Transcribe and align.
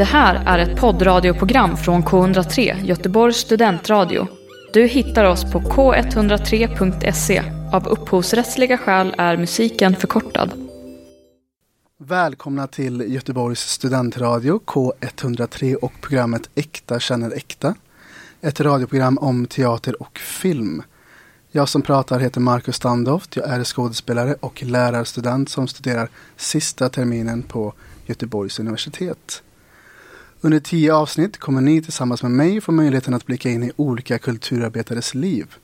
Det 0.00 0.04
här 0.04 0.42
är 0.46 0.58
ett 0.58 0.80
poddradioprogram 0.80 1.76
från 1.76 2.04
K103, 2.04 2.84
Göteborgs 2.84 3.36
studentradio. 3.36 4.26
Du 4.72 4.86
hittar 4.86 5.24
oss 5.24 5.52
på 5.52 5.60
k103.se. 5.60 7.42
Av 7.72 7.88
upphovsrättsliga 7.88 8.78
skäl 8.78 9.14
är 9.18 9.36
musiken 9.36 9.96
förkortad. 9.96 10.52
Välkomna 11.98 12.66
till 12.66 13.04
Göteborgs 13.14 13.60
studentradio 13.60 14.60
K103 14.66 15.74
och 15.74 15.92
programmet 16.00 16.50
Äkta 16.54 17.00
känner 17.00 17.36
äkta. 17.36 17.74
Ett 18.40 18.60
radioprogram 18.60 19.18
om 19.18 19.46
teater 19.46 20.02
och 20.02 20.18
film. 20.18 20.82
Jag 21.50 21.68
som 21.68 21.82
pratar 21.82 22.20
heter 22.20 22.40
Marcus 22.40 22.76
Standoft. 22.76 23.36
Jag 23.36 23.48
är 23.48 23.64
skådespelare 23.64 24.34
och 24.40 24.62
lärarstudent 24.62 25.48
som 25.48 25.68
studerar 25.68 26.08
sista 26.36 26.88
terminen 26.88 27.42
på 27.42 27.72
Göteborgs 28.06 28.60
universitet. 28.60 29.42
Under 30.42 30.60
tio 30.60 30.94
avsnitt 30.94 31.38
kommer 31.38 31.60
ni 31.60 31.82
tillsammans 31.82 32.22
med 32.22 32.32
mig 32.32 32.60
få 32.60 32.72
möjligheten 32.72 33.14
att 33.14 33.26
blicka 33.26 33.50
in 33.50 33.62
i 33.62 33.72
olika 33.76 34.18
kulturarbetares 34.18 35.14
liv. 35.14 35.54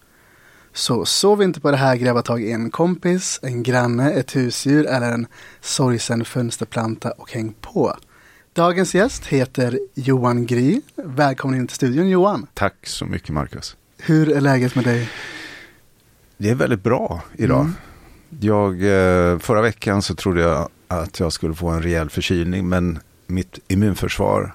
Så 0.72 1.04
sov 1.04 1.42
inte 1.42 1.60
på 1.60 1.70
det 1.70 1.76
här, 1.76 1.96
gräva 1.96 2.22
tag 2.22 2.42
i 2.42 2.52
en 2.52 2.70
kompis, 2.70 3.40
en 3.42 3.62
granne, 3.62 4.10
ett 4.12 4.36
husdjur 4.36 4.86
eller 4.86 5.12
en 5.12 5.26
sorgsen 5.60 6.24
fönsterplanta 6.24 7.10
och 7.10 7.32
häng 7.32 7.54
på. 7.60 7.96
Dagens 8.52 8.94
gäst 8.94 9.26
heter 9.26 9.78
Johan 9.94 10.46
Gry. 10.46 10.80
Välkommen 10.94 11.60
in 11.60 11.66
till 11.66 11.76
studion 11.76 12.08
Johan. 12.08 12.46
Tack 12.54 12.86
så 12.86 13.04
mycket 13.04 13.30
Marcus. 13.30 13.76
Hur 13.98 14.32
är 14.32 14.40
läget 14.40 14.74
med 14.74 14.84
dig? 14.84 15.10
Det 16.36 16.50
är 16.50 16.54
väldigt 16.54 16.82
bra 16.82 17.22
idag. 17.34 17.60
Mm. 17.60 17.72
Jag, 18.40 18.72
eh, 18.72 19.38
förra 19.38 19.62
veckan 19.62 20.02
så 20.02 20.14
trodde 20.14 20.40
jag 20.40 20.68
att 20.88 21.20
jag 21.20 21.32
skulle 21.32 21.54
få 21.54 21.68
en 21.68 21.82
rejäl 21.82 22.10
förkylning 22.10 22.68
men 22.68 22.98
mitt 23.26 23.58
immunförsvar 23.68 24.54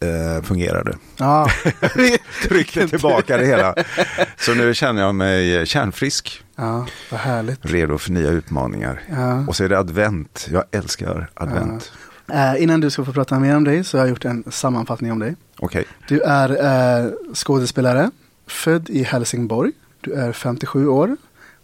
eh, 0.00 0.42
fungerade. 0.42 0.96
Ja. 1.16 1.50
Tryckte 2.48 2.88
tillbaka 2.88 3.36
det 3.36 3.46
hela. 3.46 3.74
Så 4.36 4.54
nu 4.54 4.74
känner 4.74 5.02
jag 5.02 5.14
mig 5.14 5.66
kärnfrisk. 5.66 6.44
Ja, 6.56 6.86
vad 7.10 7.20
härligt. 7.20 7.58
Redo 7.62 7.98
för 7.98 8.12
nya 8.12 8.30
utmaningar. 8.30 9.02
Ja. 9.10 9.44
Och 9.48 9.56
så 9.56 9.64
är 9.64 9.68
det 9.68 9.78
advent. 9.78 10.48
Jag 10.50 10.64
älskar 10.70 11.30
advent. 11.34 11.92
Ja. 12.26 12.54
Eh, 12.54 12.62
innan 12.62 12.80
du 12.80 12.90
ska 12.90 13.04
få 13.04 13.12
prata 13.12 13.38
mer 13.38 13.56
om 13.56 13.64
dig 13.64 13.84
så 13.84 13.98
har 13.98 14.04
jag 14.04 14.10
gjort 14.10 14.24
en 14.24 14.44
sammanfattning 14.50 15.12
om 15.12 15.18
dig. 15.18 15.36
Okay. 15.58 15.84
Du 16.08 16.20
är 16.20 16.50
eh, 17.04 17.10
skådespelare, 17.34 18.10
född 18.46 18.90
i 18.90 19.02
Helsingborg. 19.02 19.72
Du 20.00 20.12
är 20.12 20.32
57 20.32 20.88
år, 20.88 21.16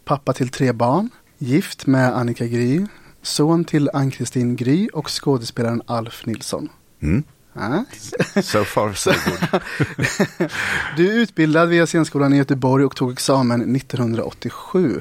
pappa 0.04 0.32
till 0.32 0.48
tre 0.48 0.72
barn, 0.72 1.10
gift 1.38 1.86
med 1.86 2.16
Annika 2.16 2.46
Gry, 2.46 2.86
son 3.22 3.64
till 3.64 3.90
Ann-Kristin 3.92 4.56
Gry 4.56 4.88
och 4.92 5.10
skådespelaren 5.10 5.82
Alf 5.86 6.26
Nilsson. 6.26 6.68
Mm. 7.02 7.22
Ah. 7.58 7.84
So 8.42 8.64
far 8.64 8.92
so 8.92 9.10
good. 9.10 9.60
du 10.96 11.12
är 11.12 11.14
utbildad 11.14 11.68
via 11.68 11.86
scenskolan 11.86 12.32
i 12.32 12.36
Göteborg 12.36 12.84
och 12.84 12.96
tog 12.96 13.12
examen 13.12 13.76
1987. 13.76 15.00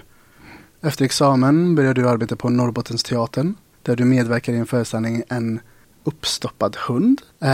Efter 0.81 1.06
examen 1.06 1.76
började 1.76 2.02
du 2.02 2.09
arbeta 2.09 2.36
på 2.36 2.50
Norrbottensteatern 2.50 3.56
där 3.83 3.95
du 3.95 4.06
medverkar 4.06 4.53
i 4.53 4.58
en 4.58 4.66
föreställning 4.66 5.23
En 5.30 5.59
uppstoppad 6.03 6.78
hund. 6.88 7.22
Eh, 7.39 7.50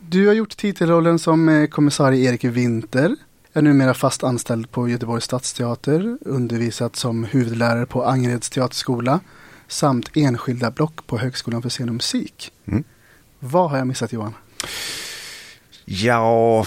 du 0.00 0.26
har 0.26 0.34
gjort 0.34 0.56
titelrollen 0.56 1.18
som 1.18 1.48
eh, 1.48 1.66
kommissarie 1.66 2.30
Erik 2.30 2.44
Winter 2.44 3.16
är 3.52 3.62
numera 3.62 3.94
fast 3.94 4.24
anställd 4.24 4.70
på 4.70 4.88
Göteborgs 4.88 5.24
stadsteater, 5.24 6.18
undervisat 6.20 6.96
som 6.96 7.24
huvudlärare 7.24 7.86
på 7.86 8.04
Angereds 8.04 8.50
teaterskola 8.50 9.20
samt 9.68 10.10
enskilda 10.14 10.70
block 10.70 11.06
på 11.06 11.18
Högskolan 11.18 11.62
för 11.62 11.70
scen 11.70 11.88
och 11.88 11.94
musik. 11.94 12.52
Vad 13.44 13.70
har 13.70 13.78
jag 13.78 13.86
missat 13.86 14.12
Johan? 14.12 14.34
Ja, 15.84 16.66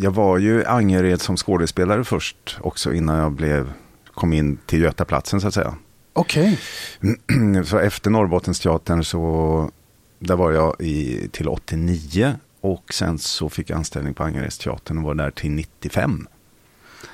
jag 0.00 0.10
var 0.10 0.38
ju 0.38 0.64
Angered 0.64 1.20
som 1.20 1.36
skådespelare 1.36 2.04
först 2.04 2.58
också 2.60 2.92
innan 2.92 3.18
jag 3.18 3.32
blev, 3.32 3.72
kom 4.14 4.32
in 4.32 4.58
till 4.66 4.82
Götaplatsen 4.82 5.40
så 5.40 5.48
att 5.48 5.54
säga. 5.54 5.74
Okej. 6.12 6.58
Okay. 7.00 7.64
Så 7.64 7.78
efter 7.78 8.10
Norrbottensteatern 8.10 9.04
så 9.04 9.70
där 10.18 10.36
var 10.36 10.52
jag 10.52 10.80
i, 10.80 11.28
till 11.32 11.48
89 11.48 12.36
och 12.60 12.94
sen 12.94 13.18
så 13.18 13.48
fick 13.48 13.70
jag 13.70 13.76
anställning 13.76 14.14
på 14.14 14.22
Angeredsteatern 14.24 14.98
och 14.98 15.04
var 15.04 15.14
där 15.14 15.30
till 15.30 15.50
95. 15.50 16.28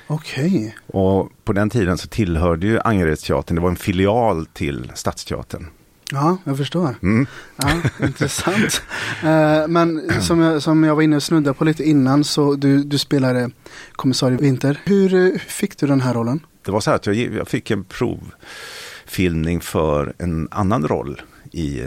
Okej. 0.07 0.45
Okay. 0.45 0.71
Och 0.87 1.31
på 1.43 1.53
den 1.53 1.69
tiden 1.69 1.97
så 1.97 2.07
tillhörde 2.07 2.67
ju 2.67 2.79
Angeredsteatern, 2.79 3.55
det 3.55 3.61
var 3.61 3.69
en 3.69 3.75
filial 3.75 4.45
till 4.45 4.91
Stadsteatern. 4.95 5.67
Ja, 6.11 6.37
jag 6.43 6.57
förstår. 6.57 6.95
Mm. 7.01 7.27
Ja, 7.55 7.81
intressant. 8.03 8.81
Uh, 9.23 9.67
men 9.67 10.11
som 10.21 10.39
jag, 10.39 10.61
som 10.61 10.83
jag 10.83 10.95
var 10.95 11.01
inne 11.01 11.15
och 11.15 11.23
snuddade 11.23 11.53
på 11.53 11.65
lite 11.65 11.83
innan 11.83 12.23
så 12.23 12.55
du, 12.55 12.83
du 12.83 12.97
spelade 12.97 13.49
kommissarie 13.91 14.37
Winter. 14.37 14.81
Hur, 14.85 15.09
hur 15.09 15.37
fick 15.37 15.77
du 15.77 15.87
den 15.87 16.01
här 16.01 16.13
rollen? 16.13 16.39
Det 16.65 16.71
var 16.71 16.79
så 16.79 16.89
här 16.89 16.95
att 16.95 17.05
jag, 17.05 17.15
jag 17.15 17.47
fick 17.47 17.71
en 17.71 17.83
provfilmning 17.83 19.61
för 19.61 20.13
en 20.17 20.47
annan 20.51 20.87
roll 20.87 21.21
i, 21.51 21.81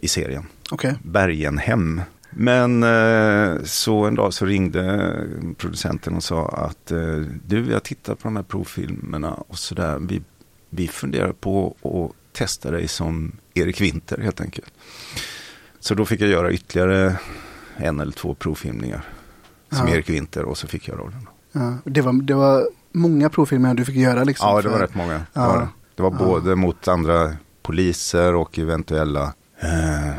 i 0.00 0.08
serien. 0.08 0.46
Okay. 0.70 0.94
Bergenhem. 1.02 2.02
Men 2.30 2.82
eh, 2.82 3.62
så 3.64 4.04
en 4.04 4.14
dag 4.14 4.34
så 4.34 4.46
ringde 4.46 5.14
producenten 5.56 6.16
och 6.16 6.22
sa 6.22 6.48
att 6.48 6.90
eh, 6.90 7.16
du, 7.46 7.62
vi 7.62 7.72
har 7.72 7.80
tittat 7.80 8.18
på 8.18 8.28
de 8.28 8.36
här 8.36 8.42
provfilmerna 8.42 9.32
och 9.32 9.58
sådär. 9.58 9.98
Vi, 9.98 10.22
vi 10.70 10.88
funderar 10.88 11.32
på 11.32 11.76
att 11.84 12.19
testa 12.32 12.70
dig 12.70 12.88
som 12.88 13.32
Erik 13.54 13.80
Winter 13.80 14.18
helt 14.18 14.40
enkelt. 14.40 14.72
Så 15.80 15.94
då 15.94 16.06
fick 16.06 16.20
jag 16.20 16.28
göra 16.28 16.52
ytterligare 16.52 17.16
en 17.76 18.00
eller 18.00 18.12
två 18.12 18.34
provfilmningar 18.34 19.08
som 19.70 19.88
ja. 19.88 19.94
Erik 19.94 20.08
Winter 20.08 20.44
och 20.44 20.58
så 20.58 20.66
fick 20.66 20.88
jag 20.88 20.98
rollen. 20.98 21.28
Ja, 21.52 21.78
det, 21.84 22.00
var, 22.00 22.12
det 22.12 22.34
var 22.34 22.68
många 22.92 23.30
provfilmer 23.30 23.74
du 23.74 23.84
fick 23.84 23.96
göra 23.96 24.24
liksom? 24.24 24.48
Ja, 24.48 24.62
det 24.62 24.68
var 24.68 24.78
rätt 24.78 24.94
många. 24.94 25.22
Ja. 25.32 25.42
Det 25.42 25.48
var, 25.48 25.60
det. 25.60 25.68
Det 25.94 26.02
var 26.02 26.10
både 26.10 26.56
mot 26.56 26.88
andra 26.88 27.36
poliser 27.62 28.34
och 28.34 28.58
eventuella 28.58 29.32
eh, 29.60 30.12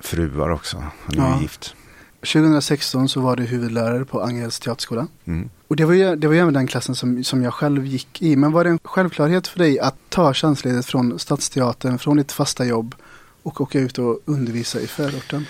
fruar 0.00 0.50
också. 0.50 0.76
Han 0.76 1.18
är 1.18 1.30
ja. 1.30 1.40
gift. 1.40 1.74
2016 2.20 3.08
så 3.08 3.20
var 3.20 3.36
du 3.36 3.42
huvudlärare 3.42 4.04
på 4.04 4.20
Angereds 4.20 4.60
teaterskola. 4.60 5.06
Mm. 5.24 5.50
Och 5.68 5.76
det 5.76 5.84
var 5.84 5.94
ju, 5.94 6.16
det 6.16 6.26
var 6.26 6.34
ju 6.34 6.40
även 6.40 6.54
den 6.54 6.66
klassen 6.66 6.94
som, 6.94 7.24
som 7.24 7.42
jag 7.42 7.54
själv 7.54 7.86
gick 7.86 8.22
i. 8.22 8.36
Men 8.36 8.52
var 8.52 8.64
det 8.64 8.70
en 8.70 8.78
självklarhet 8.84 9.48
för 9.48 9.58
dig 9.58 9.80
att 9.80 9.96
ta 10.08 10.34
tjänstledigt 10.34 10.86
från 10.86 11.18
Stadsteatern, 11.18 11.98
från 11.98 12.16
ditt 12.16 12.32
fasta 12.32 12.64
jobb 12.64 12.94
och 13.42 13.60
åka 13.60 13.80
ut 13.80 13.98
och 13.98 14.18
undervisa 14.24 14.80
i 14.80 14.86
förorten? 14.86 15.46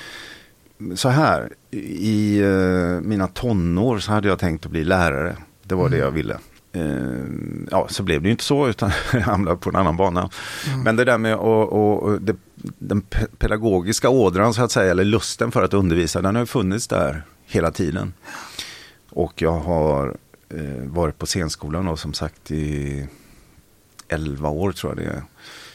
Så 0.94 1.09
här, 1.09 1.53
i 1.70 2.42
uh, 2.42 3.00
mina 3.00 3.26
tonår 3.26 3.98
så 3.98 4.12
hade 4.12 4.28
jag 4.28 4.38
tänkt 4.38 4.66
att 4.66 4.70
bli 4.70 4.84
lärare. 4.84 5.36
Det 5.62 5.75
var 5.75 5.86
mm. 5.86 5.98
det 5.98 6.04
jag 6.04 6.10
ville. 6.10 6.38
Uh, 6.76 7.25
ja, 7.70 7.86
så 7.88 8.03
blev 8.03 8.22
det 8.22 8.28
ju 8.28 8.32
inte 8.32 8.44
så 8.44 8.69
utan 8.69 8.91
jag 9.12 9.20
hamnade 9.20 9.56
på 9.56 9.70
en 9.70 9.76
annan 9.76 9.97
bana. 9.97 10.31
Mm. 10.69 10.82
Men 10.82 10.97
det 10.97 11.04
där 11.04 11.19
med 11.19 11.36
och, 11.36 11.72
och 11.72 12.22
det, 12.22 12.36
den 12.78 13.00
pedagogiska 13.38 14.08
ådran 14.08 14.54
så 14.54 14.62
att 14.62 14.72
säga, 14.72 14.91
eller 14.91 15.04
lusten 15.04 15.53
för 15.53 15.62
att 15.62 15.75
undervisa, 15.75 16.22
den 16.22 16.36
har 16.36 16.47
funnits 16.47 16.88
där 16.88 17.22
hela 17.47 17.70
tiden. 17.70 18.12
Och 19.10 19.42
jag 19.42 19.53
har 19.53 20.16
eh, 20.48 20.84
varit 20.84 21.19
på 21.19 21.26
scenskolan 21.26 21.88
och 21.88 21.98
som 21.98 22.14
sagt 22.14 22.50
i 22.50 23.06
11 24.09 24.48
år 24.48 24.72
tror 24.72 24.92
jag 24.92 25.06
det 25.06 25.10
är. 25.10 25.22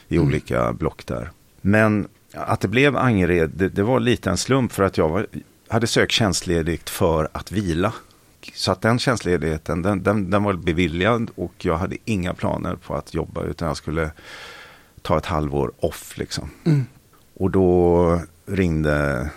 I 0.08 0.16
mm. 0.16 0.28
olika 0.28 0.74
block 0.74 1.06
där. 1.06 1.32
Men 1.62 2.08
att 2.34 2.62
det 2.62 2.68
blev 2.68 2.98
Angered, 2.98 3.52
det, 3.56 3.70
det, 3.70 3.84
var 3.84 4.00
lite 4.00 4.30
en 4.30 4.38
slump 4.38 4.72
för 4.72 4.84
att 4.84 4.98
jag 4.98 5.10
var, 5.10 5.28
hade 5.68 5.88
sökt 5.88 6.12
tjänstledigt 6.12 6.90
för 6.90 7.30
att 7.32 7.52
vila. 7.52 7.94
Så 8.54 8.72
att 8.72 8.82
den 8.82 9.00
tjänstledigheten, 9.00 9.82
den, 9.82 10.04
den, 10.04 10.30
den, 10.30 10.44
var 10.44 10.54
beviljad 10.54 11.32
och 11.36 11.54
jag 11.58 11.78
hade 11.78 11.98
inga 12.06 12.34
planer 12.34 12.76
på 12.76 12.96
att 12.96 13.14
jobba 13.14 13.44
utan 13.44 13.68
jag 13.68 13.78
skulle 13.78 14.12
ta 15.02 15.18
ett 15.18 15.26
halvår 15.26 15.72
off 15.80 16.18
liksom. 16.18 16.50
Mm. 16.64 16.86
Och 17.36 17.52
då 17.52 18.22
ringde 18.46 19.30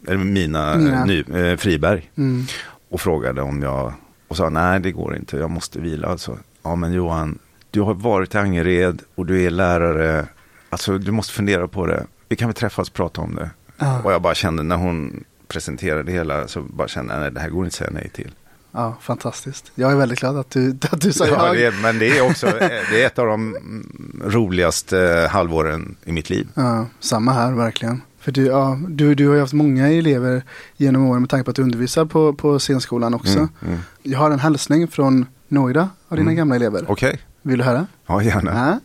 Mina, 0.00 0.76
Mina. 0.76 1.04
Ny, 1.04 1.20
eh, 1.20 1.56
Friberg 1.56 2.10
mm. 2.16 2.44
och 2.88 3.00
frågade 3.00 3.42
om 3.42 3.62
jag 3.62 3.92
och 4.28 4.36
sa 4.36 4.48
nej 4.48 4.80
det 4.80 4.92
går 4.92 5.16
inte, 5.16 5.36
jag 5.36 5.50
måste 5.50 5.80
vila. 5.80 6.08
Alltså, 6.08 6.38
ja 6.62 6.76
men 6.76 6.92
Johan, 6.92 7.38
du 7.70 7.80
har 7.80 7.94
varit 7.94 8.34
i 8.34 8.38
Angered 8.38 9.02
och 9.14 9.26
du 9.26 9.42
är 9.42 9.50
lärare, 9.50 10.26
alltså 10.70 10.98
du 10.98 11.12
måste 11.12 11.32
fundera 11.32 11.68
på 11.68 11.86
det. 11.86 12.06
Vi 12.28 12.36
kan 12.36 12.48
väl 12.48 12.54
träffas 12.54 12.88
och 12.88 12.94
prata 12.94 13.20
om 13.20 13.34
det. 13.34 13.50
Ja. 13.78 14.02
Och 14.02 14.12
jag 14.12 14.22
bara 14.22 14.34
kände 14.34 14.62
när 14.62 14.76
hon 14.76 15.24
presenterade 15.48 16.02
det 16.02 16.12
hela 16.12 16.48
så 16.48 16.62
bara 16.62 16.88
kände 16.88 17.14
jag 17.14 17.20
nej 17.20 17.30
det 17.30 17.40
här 17.40 17.48
går 17.48 17.64
inte 17.64 17.74
att 17.74 17.78
säga 17.78 17.90
nej 17.92 18.08
till. 18.08 18.34
Ja, 18.72 18.96
fantastiskt. 19.00 19.72
Jag 19.74 19.92
är 19.92 19.96
väldigt 19.96 20.20
glad 20.20 20.38
att 20.38 20.50
du, 20.50 20.70
att 20.90 21.00
du 21.00 21.12
sa 21.12 21.26
ja. 21.26 21.52
Det, 21.52 21.74
men 21.82 21.98
det 21.98 22.18
är 22.18 22.30
också 22.30 22.46
det 22.90 23.02
är 23.02 23.06
ett 23.06 23.18
av 23.18 23.26
de 23.26 23.56
roligaste 24.24 25.28
halvåren 25.30 25.96
i 26.04 26.12
mitt 26.12 26.30
liv. 26.30 26.48
Ja, 26.54 26.86
samma 27.00 27.32
här 27.32 27.52
verkligen. 27.52 28.02
För 28.18 28.32
du, 28.32 28.46
ja, 28.46 28.78
du, 28.88 29.14
du 29.14 29.28
har 29.28 29.34
ju 29.34 29.40
haft 29.40 29.52
många 29.52 29.88
elever 29.88 30.42
genom 30.76 31.06
åren 31.06 31.22
med 31.22 31.30
tanke 31.30 31.44
på 31.44 31.50
att 31.50 31.56
du 31.56 31.62
undervisar 31.62 32.04
på, 32.04 32.32
på 32.32 32.58
scenskolan 32.58 33.14
också. 33.14 33.38
Mm, 33.38 33.48
mm. 33.66 33.78
Jag 34.02 34.18
har 34.18 34.30
en 34.30 34.38
hälsning 34.38 34.88
från 34.88 35.26
några 35.48 35.80
av 36.08 36.16
dina 36.16 36.30
mm. 36.30 36.36
gamla 36.36 36.56
elever. 36.56 36.84
Okej. 36.88 37.08
Okay. 37.08 37.20
Vill 37.42 37.58
du 37.58 37.64
höra? 37.64 37.86
Ja, 38.06 38.22
gärna. 38.22 38.50
Ja. 38.54 38.80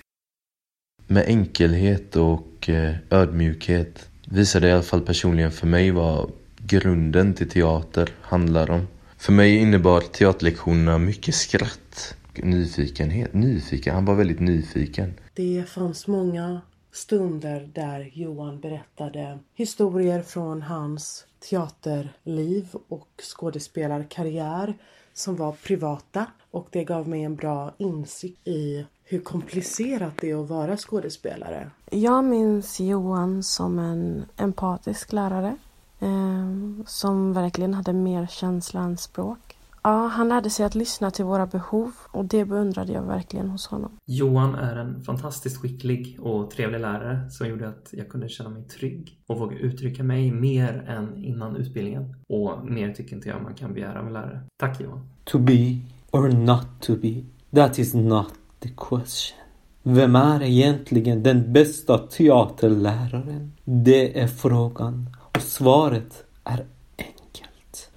Med 1.08 1.26
enkelhet 1.28 2.16
och 2.16 2.70
eh, 2.70 2.96
ödmjukhet 3.10 4.10
visade 4.26 4.68
i 4.68 4.72
alla 4.72 4.82
fall 4.82 5.02
personligen 5.02 5.52
för 5.52 5.68
mig 5.68 5.92
vad 5.92 6.32
grunden 6.58 7.34
till 7.34 7.50
teater 7.50 8.10
handlar 8.22 8.70
om. 8.72 8.88
För 9.18 9.34
mig 9.34 9.58
innebar 9.58 10.02
teaterlektionerna 10.02 10.98
mycket 10.98 11.36
skratt, 11.36 12.16
nyfikenhet. 12.36 13.34
Nyfiken, 13.34 13.96
han 13.96 14.06
var 14.06 14.16
väldigt 14.16 14.40
nyfiken. 14.40 15.14
Det 15.34 15.70
fanns 15.70 16.08
många 16.08 16.62
stunder 16.92 17.70
där 17.74 18.12
Johan 18.14 18.60
berättade 18.60 19.40
historier 19.56 20.22
från 20.22 20.62
hans 20.62 21.26
teaterliv 21.50 22.68
och 22.88 23.08
skådespelarkarriär 23.36 24.74
som 25.14 25.36
var 25.36 25.52
privata 25.52 26.26
och 26.52 26.68
det 26.72 26.84
gav 26.84 27.08
mig 27.08 27.24
en 27.24 27.36
bra 27.36 27.74
insikt 27.78 28.48
i 28.48 28.86
hur 29.04 29.20
komplicerat 29.20 30.14
det 30.22 30.32
är 30.32 30.44
att 30.44 30.50
vara 30.50 30.78
skådespelare. 30.78 31.72
Jag 31.92 32.24
minns 32.24 32.80
Johan 32.80 33.44
som 33.44 33.80
en 33.80 34.26
empatisk 34.38 35.14
lärare 35.14 35.58
eh, 36.00 36.86
som 36.86 37.34
verkligen 37.34 37.74
hade 37.74 37.94
mer 37.94 38.28
känsla 38.28 38.82
än 38.82 38.98
språk. 38.98 39.58
Ja, 39.84 40.08
han 40.08 40.30
lärde 40.30 40.50
sig 40.50 40.66
att 40.66 40.76
lyssna 40.76 41.12
till 41.12 41.26
våra 41.26 41.46
behov 41.46 41.92
och 42.12 42.26
det 42.26 42.46
beundrade 42.46 42.94
jag 42.94 43.02
verkligen 43.02 43.50
hos 43.50 43.68
honom. 43.68 43.92
Johan 44.06 44.56
är 44.56 44.76
en 44.76 45.04
fantastiskt 45.04 45.58
skicklig 45.58 46.18
och 46.22 46.52
trevlig 46.52 46.80
lärare 46.80 47.30
som 47.30 47.48
gjorde 47.48 47.68
att 47.68 47.90
jag 47.92 48.10
kunde 48.10 48.30
känna 48.30 48.50
mig 48.50 48.64
trygg 48.64 49.18
och 49.28 49.40
våga 49.40 49.58
uttrycka 49.58 50.04
mig 50.04 50.32
mer 50.32 50.86
än 50.88 51.24
innan 51.24 51.56
utbildningen. 51.56 52.16
Och 52.30 52.66
mer 52.66 52.94
tycker 52.94 53.16
inte 53.16 53.30
jag 53.30 53.44
man 53.44 53.54
kan 53.54 53.74
begära 53.74 54.00
av 54.00 54.08
en 54.08 54.14
lärare. 54.14 54.40
Tack 54.58 54.82
Johan! 54.82 55.10
To 55.24 55.40
be 55.40 55.80
or 56.12 56.30
not 56.30 56.68
to 56.82 56.96
be, 56.96 57.24
that 57.56 57.80
is 57.80 57.94
not 57.94 58.34
the 58.60 58.70
question. 58.78 59.38
Vem 59.84 60.16
är 60.16 60.44
egentligen 60.44 61.24
den 61.24 61.54
bästa 61.54 61.98
teaterläraren? 61.98 63.54
Det 63.64 64.20
är 64.20 64.28
frågan 64.28 65.10
och 65.38 65.44
svaret 65.44 66.24
är 66.44 66.66
enkelt. 66.98 67.90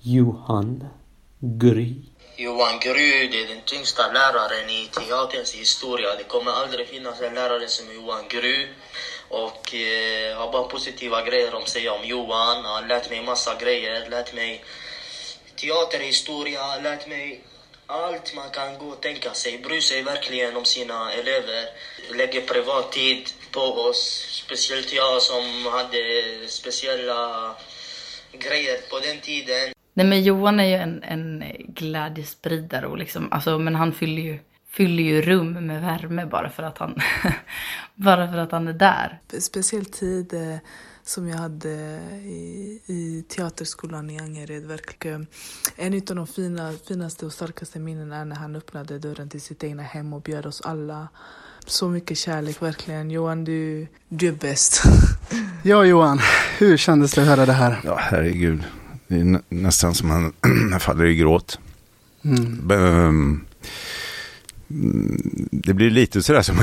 Johan 0.00 0.84
Gry. 1.40 1.94
Johan 2.36 2.78
Gry, 2.80 3.28
det 3.28 3.42
är 3.42 3.48
den 3.48 3.62
tyngsta 3.64 4.12
läraren 4.12 4.70
i 4.70 4.88
teaterns 4.92 5.54
historia. 5.54 6.16
Det 6.16 6.24
kommer 6.24 6.50
aldrig 6.50 6.88
finnas 6.88 7.20
en 7.20 7.34
lärare 7.34 7.68
som 7.68 7.94
Johan 7.94 8.24
Gry. 8.28 8.66
Och 9.28 9.74
eh, 9.74 10.30
jag 10.30 10.36
har 10.36 10.52
bara 10.52 10.68
positiva 10.68 11.24
grejer 11.24 11.56
att 11.56 11.68
säga 11.68 11.92
om 11.92 12.04
Johan. 12.04 12.64
Han 12.64 12.64
har 12.64 12.88
lärt 12.88 13.10
mig 13.10 13.24
massa 13.24 13.54
grejer. 13.54 14.10
Lärt 14.10 14.34
mig 14.34 14.64
teaterhistoria, 15.56 16.76
lärt 16.76 17.08
mig 17.08 17.44
allt 17.86 18.34
man 18.34 18.50
kan 18.50 18.78
gå 18.78 18.86
och 18.86 19.00
tänka 19.00 19.34
sig. 19.34 19.58
Bryr 19.58 19.80
sig 19.80 20.02
verkligen 20.02 20.56
om 20.56 20.64
sina 20.64 21.12
elever. 21.12 21.64
Lägger 22.14 22.40
privat 22.40 22.92
tid 22.92 23.30
på 23.52 23.60
oss. 23.60 24.26
Speciellt 24.44 24.92
jag 24.92 25.22
som 25.22 25.72
hade 25.72 25.98
speciella 26.48 27.54
grejer 28.32 28.78
på 28.90 28.98
den 28.98 29.20
tiden. 29.20 29.72
Nej 29.94 30.06
men 30.06 30.22
Johan 30.22 30.60
är 30.60 30.64
ju 30.64 30.74
en, 30.74 31.02
en 31.02 31.44
glädjespridare 31.68 32.86
och 32.86 32.98
liksom, 32.98 33.32
alltså, 33.32 33.58
men 33.58 33.74
han 33.74 33.92
fyller 33.92 34.22
ju, 34.22 34.38
fyller 34.70 35.02
ju 35.02 35.22
rum 35.22 35.66
med 35.66 35.82
värme 35.82 36.26
bara 36.26 36.50
för 36.50 36.62
att 36.62 36.78
han, 36.78 36.98
bara 37.94 38.28
för 38.28 38.38
att 38.38 38.52
han 38.52 38.68
är 38.68 38.72
där. 38.72 39.20
Speciell 39.40 39.84
tid 39.84 40.34
eh, 40.34 40.56
som 41.02 41.28
jag 41.28 41.38
hade 41.38 41.68
i, 42.24 42.82
i 42.86 43.24
teaterskolan 43.28 44.10
i 44.10 44.18
Angered. 44.18 44.66
Verkligen. 44.66 45.26
En 45.76 45.94
av 45.94 46.16
de 46.16 46.26
fina, 46.26 46.72
finaste 46.88 47.26
och 47.26 47.32
starkaste 47.32 47.78
minnena 47.78 48.16
är 48.16 48.24
när 48.24 48.36
han 48.36 48.56
öppnade 48.56 48.98
dörren 48.98 49.28
till 49.28 49.40
sitt 49.40 49.64
egna 49.64 49.82
hem 49.82 50.12
och 50.12 50.22
bjöd 50.22 50.46
oss 50.46 50.60
alla. 50.60 51.08
Så 51.66 51.88
mycket 51.88 52.18
kärlek, 52.18 52.62
verkligen. 52.62 53.10
Johan, 53.10 53.44
du, 53.44 53.86
du 54.08 54.28
är 54.28 54.32
bäst. 54.32 54.82
ja, 55.62 55.84
Johan, 55.84 56.20
hur 56.58 56.76
kändes 56.76 57.12
det 57.12 57.20
att 57.20 57.28
höra 57.28 57.46
det 57.46 57.52
här? 57.52 57.80
Ja, 57.84 57.98
herregud. 58.00 58.64
Det 59.08 59.20
är 59.20 59.24
nä 59.24 59.40
nästan 59.48 59.94
som 59.94 60.08
man 60.08 60.32
faller 60.80 61.04
i 61.04 61.16
gråt. 61.16 61.58
Mm. 62.24 62.70
Um, 62.70 63.44
det 65.50 65.74
blir 65.74 65.90
lite 65.90 66.22
sådär 66.22 66.42
som 66.42 66.62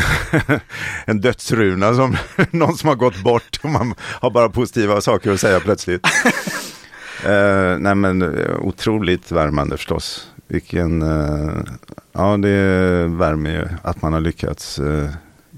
en 1.05 1.21
dödsruna 1.21 1.95
som 1.95 2.17
någon 2.51 2.77
som 2.77 2.89
har 2.89 2.95
gått 2.95 3.23
bort 3.23 3.59
och 3.63 3.69
man 3.69 3.93
har 3.99 4.31
bara 4.31 4.49
positiva 4.49 5.01
saker 5.01 5.31
att 5.31 5.39
säga 5.39 5.59
plötsligt. 5.59 6.05
uh, 7.25 7.77
nej 7.79 7.95
men 7.95 8.23
otroligt 8.59 9.31
värmande 9.31 9.77
förstås. 9.77 10.27
Vilken, 10.51 11.01
uh, 11.01 11.63
ja 12.11 12.37
det 12.37 13.07
värmer 13.07 13.51
ju 13.51 13.67
att 13.81 14.01
man 14.01 14.13
har 14.13 14.19
lyckats 14.19 14.79
uh, 14.79 15.09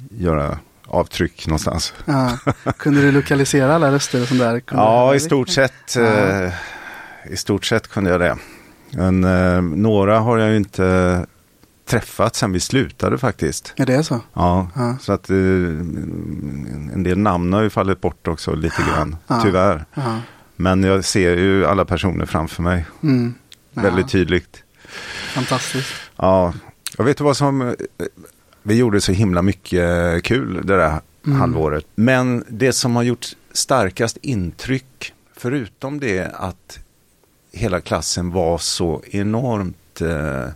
göra 0.10 0.58
avtryck 0.86 1.48
någonstans. 1.48 1.94
Ja. 2.06 2.38
Kunde 2.78 3.02
du 3.02 3.12
lokalisera 3.12 3.76
alla 3.76 3.92
röster 3.92 4.22
och 4.22 4.28
sånt 4.28 4.40
där? 4.40 4.60
Kunde 4.60 4.84
ja, 4.84 5.16
i 5.16 5.20
stort 5.20 5.50
sett. 5.50 5.96
Ja. 5.96 6.52
I 7.30 7.38
stort 7.38 7.66
sett 7.66 7.88
kunde 7.88 8.10
jag 8.10 8.20
det. 8.20 8.38
Men, 8.92 9.22
några 9.82 10.20
har 10.20 10.38
jag 10.38 10.50
ju 10.50 10.58
inte 10.58 11.26
träffat 11.86 12.36
sen 12.36 12.52
vi 12.52 12.60
slutade 12.60 13.18
faktiskt. 13.18 13.74
Ja, 13.76 13.86
det 13.86 13.94
är 13.94 14.02
så? 14.02 14.20
Ja, 14.34 14.68
ja. 14.76 14.98
så 15.02 15.14
att 15.14 15.30
eh, 15.30 15.36
en 15.36 17.04
del 17.04 17.18
namn 17.18 17.54
har 17.54 17.62
ju 17.62 17.70
fallit 17.70 18.02
bort 18.02 18.28
också 18.28 18.56
lite 18.56 18.82
grann, 18.82 19.16
tyvärr. 19.44 19.86
Men 20.56 20.84
jag 20.84 21.06
ser 21.06 21.38
ju 21.38 21.66
alla 21.66 21.86
personer 21.86 22.26
framför 22.26 22.64
mig. 22.64 22.86
Mm. 23.04 23.34
Väldigt 23.74 24.10
tydligt. 24.10 24.64
Fantastiskt. 25.34 25.94
Ja, 26.16 26.54
jag 26.98 27.06
vet 27.06 27.20
vad 27.20 27.38
som, 27.38 27.62
eh, 27.62 27.76
vi 28.64 28.76
gjorde 28.76 29.02
så 29.02 29.12
himla 29.12 29.42
mycket 29.42 30.24
kul 30.24 30.54
det 30.54 30.78
där 30.78 31.00
mm. 31.26 31.40
halvåret. 31.40 31.86
Men 31.96 32.46
det 32.48 32.74
som 32.74 32.96
har 32.96 33.04
gjort 33.04 33.28
starkast 33.52 34.18
intryck, 34.22 35.14
förutom 35.36 36.00
det 36.00 36.32
att 36.34 36.80
hela 37.52 37.82
klassen 37.82 38.32
var 38.32 38.58
så 38.58 39.02
enormt 39.12 40.02
eh, 40.02 40.48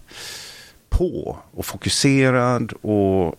på 0.89 1.37
och 1.51 1.65
fokuserad 1.65 2.73
och 2.81 3.35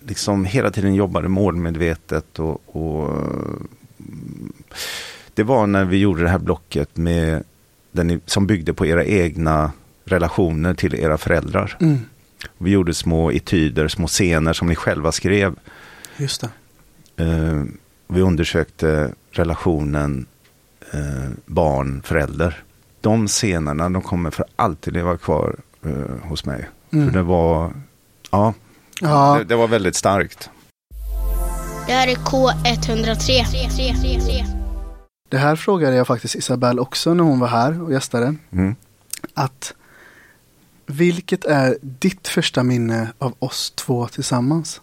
liksom 0.00 0.44
hela 0.44 0.70
tiden 0.70 0.94
jobbade 0.94 1.28
målmedvetet. 1.28 2.38
Och, 2.38 2.76
och, 2.76 3.10
det 5.34 5.42
var 5.42 5.66
när 5.66 5.84
vi 5.84 5.96
gjorde 5.96 6.22
det 6.22 6.28
här 6.28 6.38
blocket 6.38 6.96
med 6.96 7.44
den, 7.92 8.20
som 8.26 8.46
byggde 8.46 8.74
på 8.74 8.86
era 8.86 9.04
egna 9.04 9.72
relationer 10.04 10.74
till 10.74 10.94
era 10.94 11.18
föräldrar. 11.18 11.76
Mm. 11.80 11.98
Vi 12.58 12.70
gjorde 12.70 12.94
små 12.94 13.32
etyder, 13.32 13.88
små 13.88 14.06
scener 14.06 14.52
som 14.52 14.68
ni 14.68 14.74
själva 14.74 15.12
skrev. 15.12 15.54
Just 16.16 16.40
det. 16.40 16.48
Uh, 17.24 17.64
vi 18.08 18.20
undersökte 18.20 19.14
relationen 19.30 20.26
uh, 20.94 21.30
barn-förälder. 21.46 22.62
De 23.00 23.28
scenerna 23.28 23.90
de 23.90 24.02
kommer 24.02 24.30
för 24.30 24.44
alltid 24.56 24.94
leva 24.94 25.16
kvar 25.16 25.56
uh, 25.86 25.92
hos 26.22 26.44
mig. 26.44 26.68
Mm. 26.90 27.06
För 27.06 27.18
det 27.18 27.22
var, 27.22 27.72
ja, 28.30 28.54
ja. 29.00 29.36
Det, 29.38 29.44
det, 29.44 29.56
var 29.56 29.68
väldigt 29.68 29.96
starkt. 29.96 30.50
Det 31.86 31.92
här 31.92 32.08
är 32.08 32.14
K103. 32.14 34.44
Det 35.28 35.38
här 35.38 35.56
frågade 35.56 35.96
jag 35.96 36.06
faktiskt 36.06 36.34
Isabelle 36.34 36.80
också 36.80 37.14
när 37.14 37.24
hon 37.24 37.40
var 37.40 37.48
här 37.48 37.82
och 37.82 37.92
gästade. 37.92 38.34
Mm. 38.52 38.74
Att 39.34 39.74
vilket 40.86 41.44
är 41.44 41.78
ditt 41.80 42.28
första 42.28 42.62
minne 42.62 43.12
av 43.18 43.34
oss 43.38 43.72
två 43.76 44.08
tillsammans? 44.08 44.80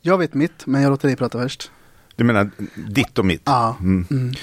Jag 0.00 0.18
vet 0.18 0.34
mitt, 0.34 0.66
men 0.66 0.82
jag 0.82 0.90
låter 0.90 1.08
dig 1.08 1.16
prata 1.16 1.38
först. 1.38 1.70
Du 2.16 2.24
menar 2.24 2.50
ditt 2.74 3.18
och 3.18 3.24
mitt? 3.24 3.42
Ja. 3.44 3.76
Mm. 3.80 4.06
Mm. 4.10 4.34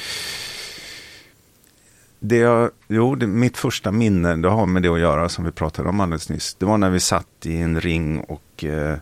Det 2.19 2.37
jag, 2.37 2.71
jo, 2.87 3.15
det, 3.15 3.27
mitt 3.27 3.57
första 3.57 3.91
minne, 3.91 4.35
det 4.35 4.49
har 4.49 4.65
med 4.65 4.83
det 4.83 4.89
att 4.89 4.99
göra 4.99 5.29
som 5.29 5.45
vi 5.45 5.51
pratade 5.51 5.89
om 5.89 5.99
alldeles 5.99 6.29
nyss. 6.29 6.55
Det 6.59 6.65
var 6.65 6.77
när 6.77 6.89
vi 6.89 6.99
satt 6.99 7.45
i 7.45 7.57
en 7.57 7.81
ring 7.81 8.19
och 8.19 8.63
eh, 8.63 8.97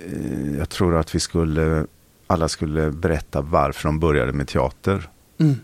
eh, 0.00 0.56
jag 0.58 0.68
tror 0.68 0.96
att 0.96 1.14
vi 1.14 1.20
skulle, 1.20 1.86
alla 2.26 2.48
skulle 2.48 2.90
berätta 2.90 3.40
varför 3.40 3.88
de 3.88 4.00
började 4.00 4.32
med 4.32 4.48
teater. 4.48 5.08
Mm. 5.38 5.54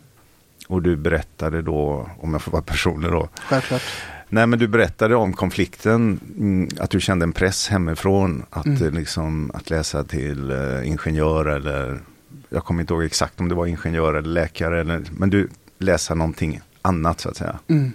Och 0.69 0.83
du 0.83 0.97
berättade 0.97 1.63
då, 1.63 2.11
om 2.21 2.33
jag 2.33 2.43
får 2.43 2.53
vara 2.53 2.63
personlig 2.63 3.11
då. 3.11 3.29
Självklart. 3.49 3.83
Nej 4.29 4.47
men 4.47 4.59
du 4.59 4.69
berättade 4.69 5.17
om 5.17 5.33
konflikten, 5.33 6.21
mm, 6.39 6.69
att 6.81 6.91
du 6.91 7.01
kände 7.01 7.25
en 7.25 7.33
press 7.33 7.69
hemifrån 7.69 8.45
att, 8.51 8.67
mm. 8.67 8.83
Eh, 8.83 8.91
liksom, 8.91 9.51
att 9.55 9.71
läsa 9.71 10.05
till 10.05 10.51
uh, 10.51 10.89
ingenjör 10.89 11.45
eller 11.45 12.01
jag 12.49 12.65
kommer 12.65 12.81
inte 12.81 12.95
ihåg 12.95 13.05
exakt 13.05 13.41
om 13.41 13.49
det 13.49 13.55
var 13.55 13.67
ingenjör 13.67 14.15
eller 14.15 14.29
läkare. 14.29 14.81
Eller, 14.81 15.03
men 15.11 15.31
du 15.31 15.49
läsa 15.79 16.15
någonting 16.15 16.61
annat 16.83 17.21
så 17.21 17.29
att 17.29 17.37
säga. 17.37 17.59
Mm. 17.69 17.93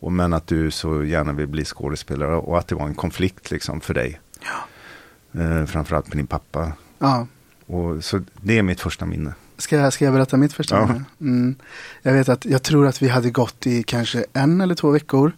Och 0.00 0.12
men 0.12 0.32
att 0.32 0.46
du 0.46 0.70
så 0.70 1.04
gärna 1.04 1.32
vill 1.32 1.46
bli 1.46 1.64
skådespelare 1.64 2.36
och 2.36 2.58
att 2.58 2.68
det 2.68 2.74
var 2.74 2.86
en 2.86 2.94
konflikt 2.94 3.50
liksom 3.50 3.80
för 3.80 3.94
dig. 3.94 4.20
Ja. 4.40 5.40
Eh, 5.40 5.66
framförallt 5.66 6.08
med 6.08 6.16
din 6.16 6.26
pappa. 6.26 6.72
Ja. 6.98 7.26
Och, 7.66 8.04
så 8.04 8.20
det 8.40 8.58
är 8.58 8.62
mitt 8.62 8.80
första 8.80 9.06
minne. 9.06 9.34
Ska 9.58 9.76
jag, 9.76 9.92
ska 9.92 10.04
jag 10.04 10.14
berätta 10.14 10.36
mitt 10.36 10.52
första 10.52 10.76
ja. 10.76 10.86
minne? 10.86 11.04
Mm. 11.20 11.54
Jag 12.02 12.12
vet 12.12 12.28
att 12.28 12.44
jag 12.44 12.62
tror 12.62 12.86
att 12.86 13.02
vi 13.02 13.08
hade 13.08 13.30
gått 13.30 13.66
i 13.66 13.82
kanske 13.82 14.24
en 14.32 14.60
eller 14.60 14.74
två 14.74 14.90
veckor 14.90 15.32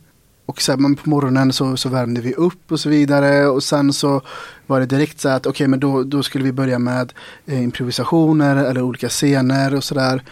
och 0.48 0.62
så 0.62 0.72
här, 0.72 0.78
men 0.78 0.96
på 0.96 1.10
morgonen 1.10 1.52
så, 1.52 1.76
så 1.76 1.88
värmde 1.88 2.20
vi 2.20 2.34
upp 2.34 2.72
och 2.72 2.80
så 2.80 2.88
vidare. 2.88 3.46
Och 3.46 3.62
sen 3.62 3.92
så 3.92 4.22
var 4.66 4.80
det 4.80 4.86
direkt 4.86 5.20
så 5.20 5.28
att 5.28 5.46
okej, 5.46 5.50
okay, 5.50 5.68
men 5.68 5.80
då, 5.80 6.02
då 6.02 6.22
skulle 6.22 6.44
vi 6.44 6.52
börja 6.52 6.78
med 6.78 7.12
eh, 7.46 7.62
improvisationer 7.62 8.56
eller 8.56 8.82
olika 8.82 9.08
scener 9.08 9.74
och 9.74 9.84
sådär. 9.84 10.22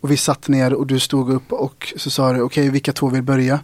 Och 0.00 0.10
vi 0.10 0.16
satt 0.16 0.48
ner 0.48 0.74
och 0.74 0.86
du 0.86 0.98
stod 0.98 1.30
upp 1.30 1.52
och 1.52 1.92
så 1.96 2.10
sa 2.10 2.32
du 2.32 2.40
okej, 2.40 2.62
okay, 2.62 2.70
vilka 2.70 2.92
två 2.92 3.08
vill 3.08 3.22
börja? 3.22 3.60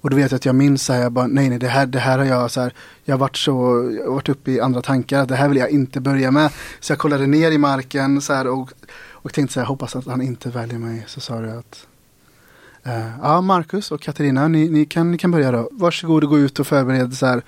Och 0.00 0.10
då 0.10 0.16
vet 0.16 0.30
jag 0.30 0.36
att 0.36 0.44
jag 0.44 0.54
minns 0.54 0.84
så 0.84 0.92
här, 0.92 1.02
jag 1.02 1.12
bara, 1.12 1.26
nej 1.26 1.48
nej 1.48 1.58
det 1.58 1.68
här, 1.68 1.86
det 1.86 1.98
här 1.98 2.18
har 2.18 2.24
jag 2.24 2.50
så 2.50 2.60
här, 2.60 2.72
jag 3.04 3.14
har 3.14 3.18
varit 3.18 3.36
så, 3.36 3.52
jag 3.98 4.04
har 4.04 4.14
varit 4.14 4.28
uppe 4.28 4.50
i 4.50 4.60
andra 4.60 4.82
tankar, 4.82 5.26
det 5.26 5.36
här 5.36 5.48
vill 5.48 5.58
jag 5.58 5.70
inte 5.70 6.00
börja 6.00 6.30
med. 6.30 6.50
Så 6.80 6.92
jag 6.92 6.98
kollade 6.98 7.26
ner 7.26 7.50
i 7.50 7.58
marken 7.58 8.20
så 8.20 8.32
här 8.32 8.46
och, 8.46 8.70
och 9.10 9.32
tänkte 9.32 9.54
så 9.54 9.60
här, 9.60 9.66
hoppas 9.66 9.96
att 9.96 10.06
han 10.06 10.22
inte 10.22 10.50
väljer 10.50 10.78
mig. 10.78 11.04
Så 11.06 11.20
sa 11.20 11.40
du 11.40 11.50
att 11.50 11.86
Eh, 12.88 13.10
ja, 13.22 13.40
Marcus 13.40 13.90
och 13.90 14.00
Katarina, 14.00 14.48
ni, 14.48 14.68
ni, 14.68 14.84
kan, 14.84 15.10
ni 15.10 15.18
kan 15.18 15.30
börja 15.30 15.52
då. 15.52 15.68
Varsågod 15.72 16.24
och 16.24 16.30
gå 16.30 16.38
ut 16.38 16.58
och 16.58 16.66
förbered 16.66 17.14
så 17.14 17.26
här 17.26 17.42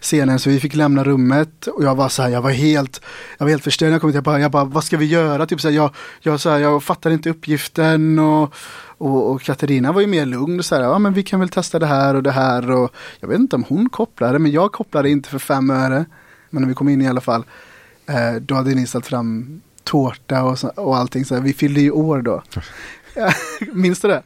scenen. 0.00 0.38
Så 0.38 0.50
vi 0.50 0.60
fick 0.60 0.74
lämna 0.74 1.04
rummet 1.04 1.66
och 1.66 1.84
jag 1.84 1.94
var 1.94 2.08
så 2.08 2.22
här, 2.22 2.28
jag 2.28 2.42
var 2.42 2.50
helt, 2.50 3.00
jag 3.38 3.46
var 3.46 3.50
helt 3.50 3.64
förstörd. 3.64 3.92
Jag 3.92 4.00
kom 4.00 4.10
till, 4.10 4.14
jag 4.14 4.24
bara, 4.24 4.40
jag 4.40 4.50
bara, 4.50 4.64
vad 4.64 4.84
ska 4.84 4.96
vi 4.96 5.06
göra? 5.06 5.46
Typ 5.46 5.60
så 5.60 5.68
här, 5.68 5.74
jag, 5.74 5.94
jag, 6.20 6.40
så 6.40 6.50
här, 6.50 6.58
jag 6.58 6.82
fattar 6.82 7.10
inte 7.10 7.30
uppgiften 7.30 8.18
och, 8.18 8.54
och, 8.98 9.30
och 9.30 9.42
Katarina 9.42 9.92
var 9.92 10.00
ju 10.00 10.06
mer 10.06 10.26
lugn. 10.26 10.62
Så 10.62 10.74
här, 10.74 10.82
ja 10.82 10.98
men 10.98 11.12
vi 11.12 11.22
kan 11.22 11.40
väl 11.40 11.48
testa 11.48 11.78
det 11.78 11.86
här 11.86 12.14
och 12.14 12.22
det 12.22 12.32
här. 12.32 12.70
Och 12.70 12.90
jag 13.20 13.28
vet 13.28 13.38
inte 13.38 13.56
om 13.56 13.64
hon 13.68 13.88
kopplade, 13.88 14.38
men 14.38 14.52
jag 14.52 14.72
kopplade 14.72 15.10
inte 15.10 15.28
för 15.28 15.38
fem 15.38 15.70
öre. 15.70 16.04
Men 16.50 16.62
när 16.62 16.68
vi 16.68 16.74
kom 16.74 16.88
in 16.88 17.02
i 17.02 17.08
alla 17.08 17.20
fall, 17.20 17.44
eh, 18.06 18.34
då 18.40 18.54
hade 18.54 18.74
ni 18.74 18.86
ställt 18.86 19.06
fram 19.06 19.60
tårta 19.84 20.42
och, 20.42 20.58
så, 20.58 20.68
och 20.68 20.96
allting. 20.96 21.24
Så 21.24 21.34
här, 21.34 21.42
vi 21.42 21.52
fyllde 21.52 21.80
ju 21.80 21.90
år 21.90 22.22
då. 22.22 22.42
Minns 23.72 24.00
du 24.00 24.08
det? 24.08 24.22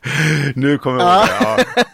Nu 0.54 0.78
kommer 0.78 0.98
jag 1.00 1.08
ihåg 1.08 1.28
det. 1.28 1.84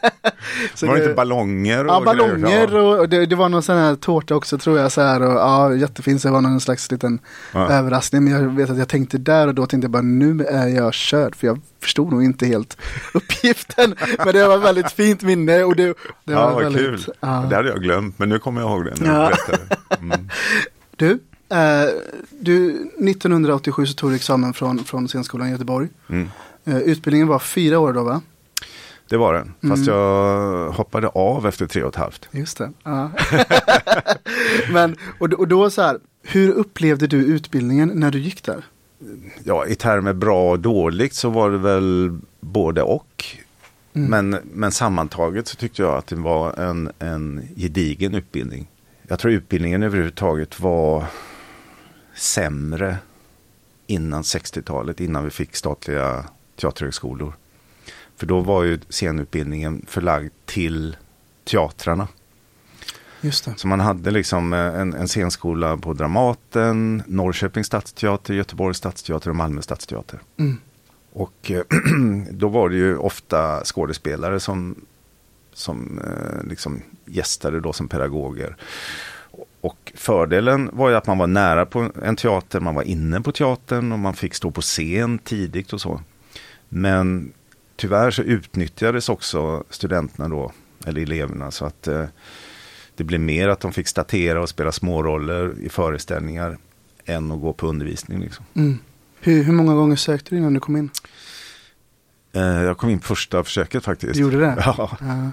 Ja. 0.81 0.87
var 0.87 0.95
det, 0.95 1.03
inte 1.03 1.15
ballonger? 1.15 1.85
Och 1.85 1.91
ja, 1.93 2.01
ballonger 2.01 2.77
och, 2.77 2.99
och 2.99 3.09
det, 3.09 3.27
det, 3.27 3.37
var 3.37 3.49
någon 3.49 3.63
sån 3.63 3.77
här 3.77 3.97
tårta 3.97 4.35
också 4.35 4.59
tror 4.59 4.79
jag. 4.79 4.93
Så 4.93 5.01
här, 5.01 5.23
och, 5.23 5.33
ja, 5.33 5.75
jättefint. 5.75 6.23
Så 6.23 6.29
det 6.29 6.33
var 6.33 6.41
någon 6.41 6.61
slags 6.61 6.91
liten 6.91 7.19
ja. 7.53 7.71
överraskning. 7.71 8.25
Men 8.25 8.33
jag 8.33 8.57
vet 8.57 8.71
att 8.71 8.79
jag 8.79 8.89
tänkte 8.89 9.19
där 9.19 9.49
och 9.49 9.55
då 9.55 9.67
tänkte 9.67 9.85
jag 9.85 9.91
bara 9.91 10.03
nu 10.03 10.45
är 10.45 10.69
jag 10.69 10.95
körd. 10.95 11.37
För 11.37 11.47
jag 11.47 11.61
förstod 11.81 12.13
nog 12.13 12.25
inte 12.25 12.47
helt 12.47 12.77
uppgiften. 13.15 13.95
men 14.25 14.35
det 14.35 14.49
var 14.49 14.57
ett 14.57 14.65
väldigt 14.65 14.93
fint 14.93 15.23
minne. 15.23 15.65
Och 15.65 15.77
det, 15.77 15.87
det 16.25 16.33
ja, 16.33 16.47
var 16.47 16.53
vad 16.53 16.63
väldigt, 16.63 16.83
kul. 16.83 17.01
Ja. 17.21 17.47
Det 17.51 17.57
hade 17.57 17.69
jag 17.69 17.83
glömt. 17.83 18.19
Men 18.19 18.29
nu 18.29 18.39
kommer 18.39 18.61
jag 18.61 18.71
ihåg 18.71 18.85
det. 18.85 18.95
Ja. 19.05 19.33
Mm. 20.01 20.29
du, 20.97 21.11
eh, 21.49 21.89
du, 22.41 22.71
1987 23.11 23.87
så 23.87 23.95
tog 23.95 24.11
du 24.11 24.17
examen 24.17 24.53
från, 24.53 24.85
från 24.85 25.09
scenskolan 25.09 25.49
i 25.49 25.51
Göteborg. 25.51 25.89
Mm. 26.09 26.31
Eh, 26.67 26.79
utbildningen 26.79 27.29
var 27.29 27.39
fyra 27.39 27.79
år 27.79 27.93
då 27.93 28.03
va? 28.03 28.23
Det 29.09 29.17
var 29.17 29.35
den, 29.35 29.55
fast 29.71 29.89
mm. 29.89 29.99
jag 29.99 30.71
hoppade 30.71 31.09
av 31.09 31.47
efter 31.47 31.67
tre 31.67 31.83
och 31.83 31.89
ett 31.89 31.97
halvt. 31.97 32.29
Just 32.31 32.59
det. 32.59 32.73
Ja. 32.83 33.11
Men, 34.73 34.97
och, 35.19 35.33
och 35.33 35.49
då 35.49 35.71
så 35.71 35.83
här, 35.83 35.99
hur 36.23 36.53
upplevde 36.53 37.07
du 37.07 37.17
utbildningen 37.17 37.93
när 37.95 38.11
du 38.11 38.19
gick 38.19 38.45
där? 38.45 38.65
Ja, 39.45 39.67
i 39.67 39.75
termer 39.75 40.13
bra 40.13 40.51
och 40.51 40.61
dåligt 40.61 41.15
så 41.15 41.31
var 41.31 41.51
det 41.51 41.59
väl 41.59 42.19
både 42.41 42.83
och. 42.83 43.25
Mm. 43.93 44.11
Men, 44.11 44.43
men 44.53 44.73
sammantaget 44.73 45.49
så 45.49 45.57
tyckte 45.57 45.83
jag 45.83 45.97
att 45.97 46.07
det 46.07 46.17
var 46.17 46.53
en, 46.53 46.93
en 46.99 47.49
gedigen 47.57 48.15
utbildning. 48.15 48.71
Jag 49.09 49.19
tror 49.19 49.33
utbildningen 49.33 49.83
överhuvudtaget 49.83 50.61
var 50.61 51.05
sämre 52.15 52.97
innan 53.87 54.23
60-talet, 54.23 55.01
innan 55.01 55.25
vi 55.25 55.31
fick 55.31 55.57
statliga 55.57 56.25
teaterhögskolor. 56.57 57.33
För 58.17 58.27
då 58.27 58.41
var 58.41 58.63
ju 58.63 58.79
scenutbildningen 58.89 59.85
förlagd 59.89 60.33
till 60.45 60.97
teatrarna. 61.45 62.09
Just 63.21 63.45
det. 63.45 63.55
Så 63.57 63.69
man 63.69 63.81
hade 63.81 64.11
liksom 64.11 64.53
eh, 64.53 64.59
en, 64.59 64.95
en 64.95 65.09
scenskola 65.09 65.77
på 65.77 65.93
Dramaten, 65.93 67.03
Norrköpings 67.07 67.67
stadsteater, 67.67 68.35
Göteborgs 68.35 68.79
stadsteater 68.79 69.31
och 69.31 69.37
Malmö 69.37 69.63
stadsteater. 69.63 70.21
Mm. 70.37 70.57
Och 71.13 71.51
eh, 71.51 71.63
då 72.31 72.49
var 72.49 72.69
det 72.69 72.77
ju 72.77 72.97
ofta 72.97 73.65
skådespelare 73.65 74.41
som, 74.41 74.75
som 75.53 76.01
eh, 76.05 76.49
liksom 76.49 76.83
gästade 77.05 77.61
då 77.61 77.73
som 77.73 77.89
pedagoger. 77.89 78.57
Och 79.61 79.93
fördelen 79.95 80.71
var 80.73 80.91
ju 80.91 80.97
att 80.97 81.07
man 81.07 81.19
var 81.19 81.27
nära 81.27 81.67
på 81.67 81.91
en 82.03 82.17
teater, 82.17 82.61
man 82.61 82.75
var 82.75 82.83
inne 82.83 83.21
på 83.21 83.33
teatern 83.33 83.93
och 83.93 83.99
man 83.99 84.15
fick 84.15 84.35
stå 84.35 84.51
på 84.51 84.61
scen 84.61 85.19
tidigt 85.19 85.73
och 85.73 85.81
så. 85.81 86.01
Men 86.69 87.33
tyvärr 87.77 88.11
så 88.11 88.23
utnyttjades 88.23 89.09
också 89.09 89.65
studenterna 89.71 90.29
då, 90.29 90.53
eller 90.87 91.03
eleverna, 91.03 91.51
så 91.51 91.65
att 91.65 91.87
eh, 91.87 92.05
det 92.97 93.05
blev 93.05 93.21
mer 93.21 93.49
att 93.49 93.61
de 93.61 93.73
fick 93.73 93.89
statera 93.89 94.43
och 94.43 94.49
spela 94.49 94.73
småroller 94.73 95.61
i 95.61 95.69
föreställningar 95.69 96.59
än 97.05 97.33
att 97.33 97.41
gå 97.41 97.53
på 97.53 97.67
undervisning. 97.67 98.21
Liksom. 98.21 98.45
Mm. 98.55 98.79
Hur, 99.21 99.43
hur 99.43 99.53
många 99.53 99.75
gånger 99.75 99.97
sökte 99.97 100.31
du 100.31 100.39
innan 100.39 100.55
du 100.55 100.61
kom 100.61 100.77
in? 100.77 100.91
Eh, 102.33 102.43
jag 102.43 102.79
kom 102.79 102.91
in 102.91 102.99
på 102.99 103.07
första 103.07 103.45
försöket 103.45 103.85
faktiskt. 103.85 104.15
Du 104.15 104.21
gjorde 104.21 104.41
det? 104.41 104.63
Ja. 104.67 104.97
ja. 105.01 105.31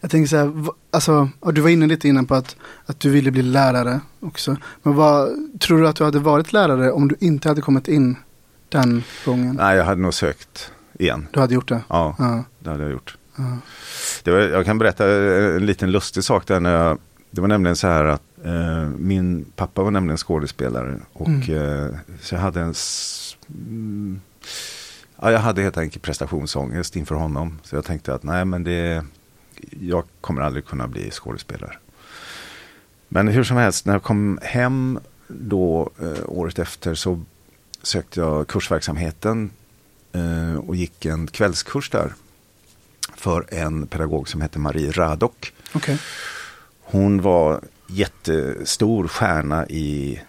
Jag 0.00 0.10
tänker 0.10 0.28
så 0.28 0.36
här, 0.36 0.52
alltså, 0.90 1.28
du 1.52 1.60
var 1.60 1.68
inne 1.68 1.86
lite 1.86 2.08
innan 2.08 2.26
på 2.26 2.34
att, 2.34 2.56
att 2.86 3.00
du 3.00 3.10
ville 3.10 3.30
bli 3.30 3.42
lärare 3.42 4.00
också. 4.20 4.56
Men 4.82 4.94
vad, 4.94 5.30
tror 5.60 5.80
du 5.80 5.88
att 5.88 5.96
du 5.96 6.04
hade 6.04 6.18
varit 6.18 6.52
lärare 6.52 6.92
om 6.92 7.08
du 7.08 7.16
inte 7.20 7.48
hade 7.48 7.60
kommit 7.60 7.88
in 7.88 8.16
den 8.72 9.04
gången? 9.24 9.56
Nej, 9.56 9.76
jag 9.76 9.84
hade 9.84 10.00
nog 10.00 10.14
sökt 10.14 10.72
igen. 10.98 11.28
Du 11.30 11.40
hade 11.40 11.54
gjort 11.54 11.68
det? 11.68 11.80
Ja, 11.88 12.16
ja. 12.18 12.44
det 12.58 12.70
hade 12.70 12.82
jag 12.82 12.92
gjort. 12.92 13.16
Ja. 13.36 13.58
Det 14.22 14.30
var, 14.30 14.38
jag 14.38 14.64
kan 14.64 14.78
berätta 14.78 15.06
en 15.54 15.66
liten 15.66 15.90
lustig 15.90 16.24
sak 16.24 16.46
där. 16.46 16.60
När 16.60 16.72
jag, 16.72 16.98
det 17.30 17.40
var 17.40 17.48
nämligen 17.48 17.76
så 17.76 17.86
här 17.86 18.04
att 18.04 18.22
eh, 18.44 18.88
min 18.98 19.44
pappa 19.56 19.82
var 19.82 19.90
nämligen 19.90 20.16
skådespelare. 20.16 20.98
Och 21.12 21.28
mm. 21.28 21.86
eh, 21.86 21.94
så 22.20 22.34
jag 22.34 22.40
hade 22.40 22.60
en... 22.60 22.74
Mm, 23.48 24.20
ja, 25.20 25.32
jag 25.32 25.40
hade 25.40 25.62
helt 25.62 25.78
enkelt 25.78 26.02
prestationsångest 26.02 26.96
inför 26.96 27.14
honom. 27.14 27.58
Så 27.62 27.76
jag 27.76 27.84
tänkte 27.84 28.14
att 28.14 28.22
nej, 28.22 28.44
men 28.44 28.64
det... 28.64 29.04
Jag 29.80 30.04
kommer 30.20 30.42
aldrig 30.42 30.66
kunna 30.66 30.88
bli 30.88 31.10
skådespelare. 31.10 31.76
Men 33.08 33.28
hur 33.28 33.44
som 33.44 33.56
helst, 33.56 33.86
när 33.86 33.92
jag 33.92 34.02
kom 34.02 34.38
hem 34.42 34.98
då 35.28 35.90
eh, 36.02 36.24
året 36.26 36.58
efter 36.58 36.94
så 36.94 37.20
sökte 37.82 38.20
jag 38.20 38.48
kursverksamheten 38.48 39.50
eh, 40.12 40.54
och 40.54 40.76
gick 40.76 41.04
en 41.04 41.26
kvällskurs 41.26 41.90
där 41.90 42.12
för 43.16 43.54
en 43.54 43.86
pedagog 43.86 44.28
som 44.28 44.40
hette 44.40 44.58
Marie 44.58 44.90
Radok. 44.90 45.52
Okay. 45.74 45.96
Hon 46.80 47.22
var 47.22 47.60
jättestor 47.86 49.08
stjärna 49.08 49.66
i 49.66 50.20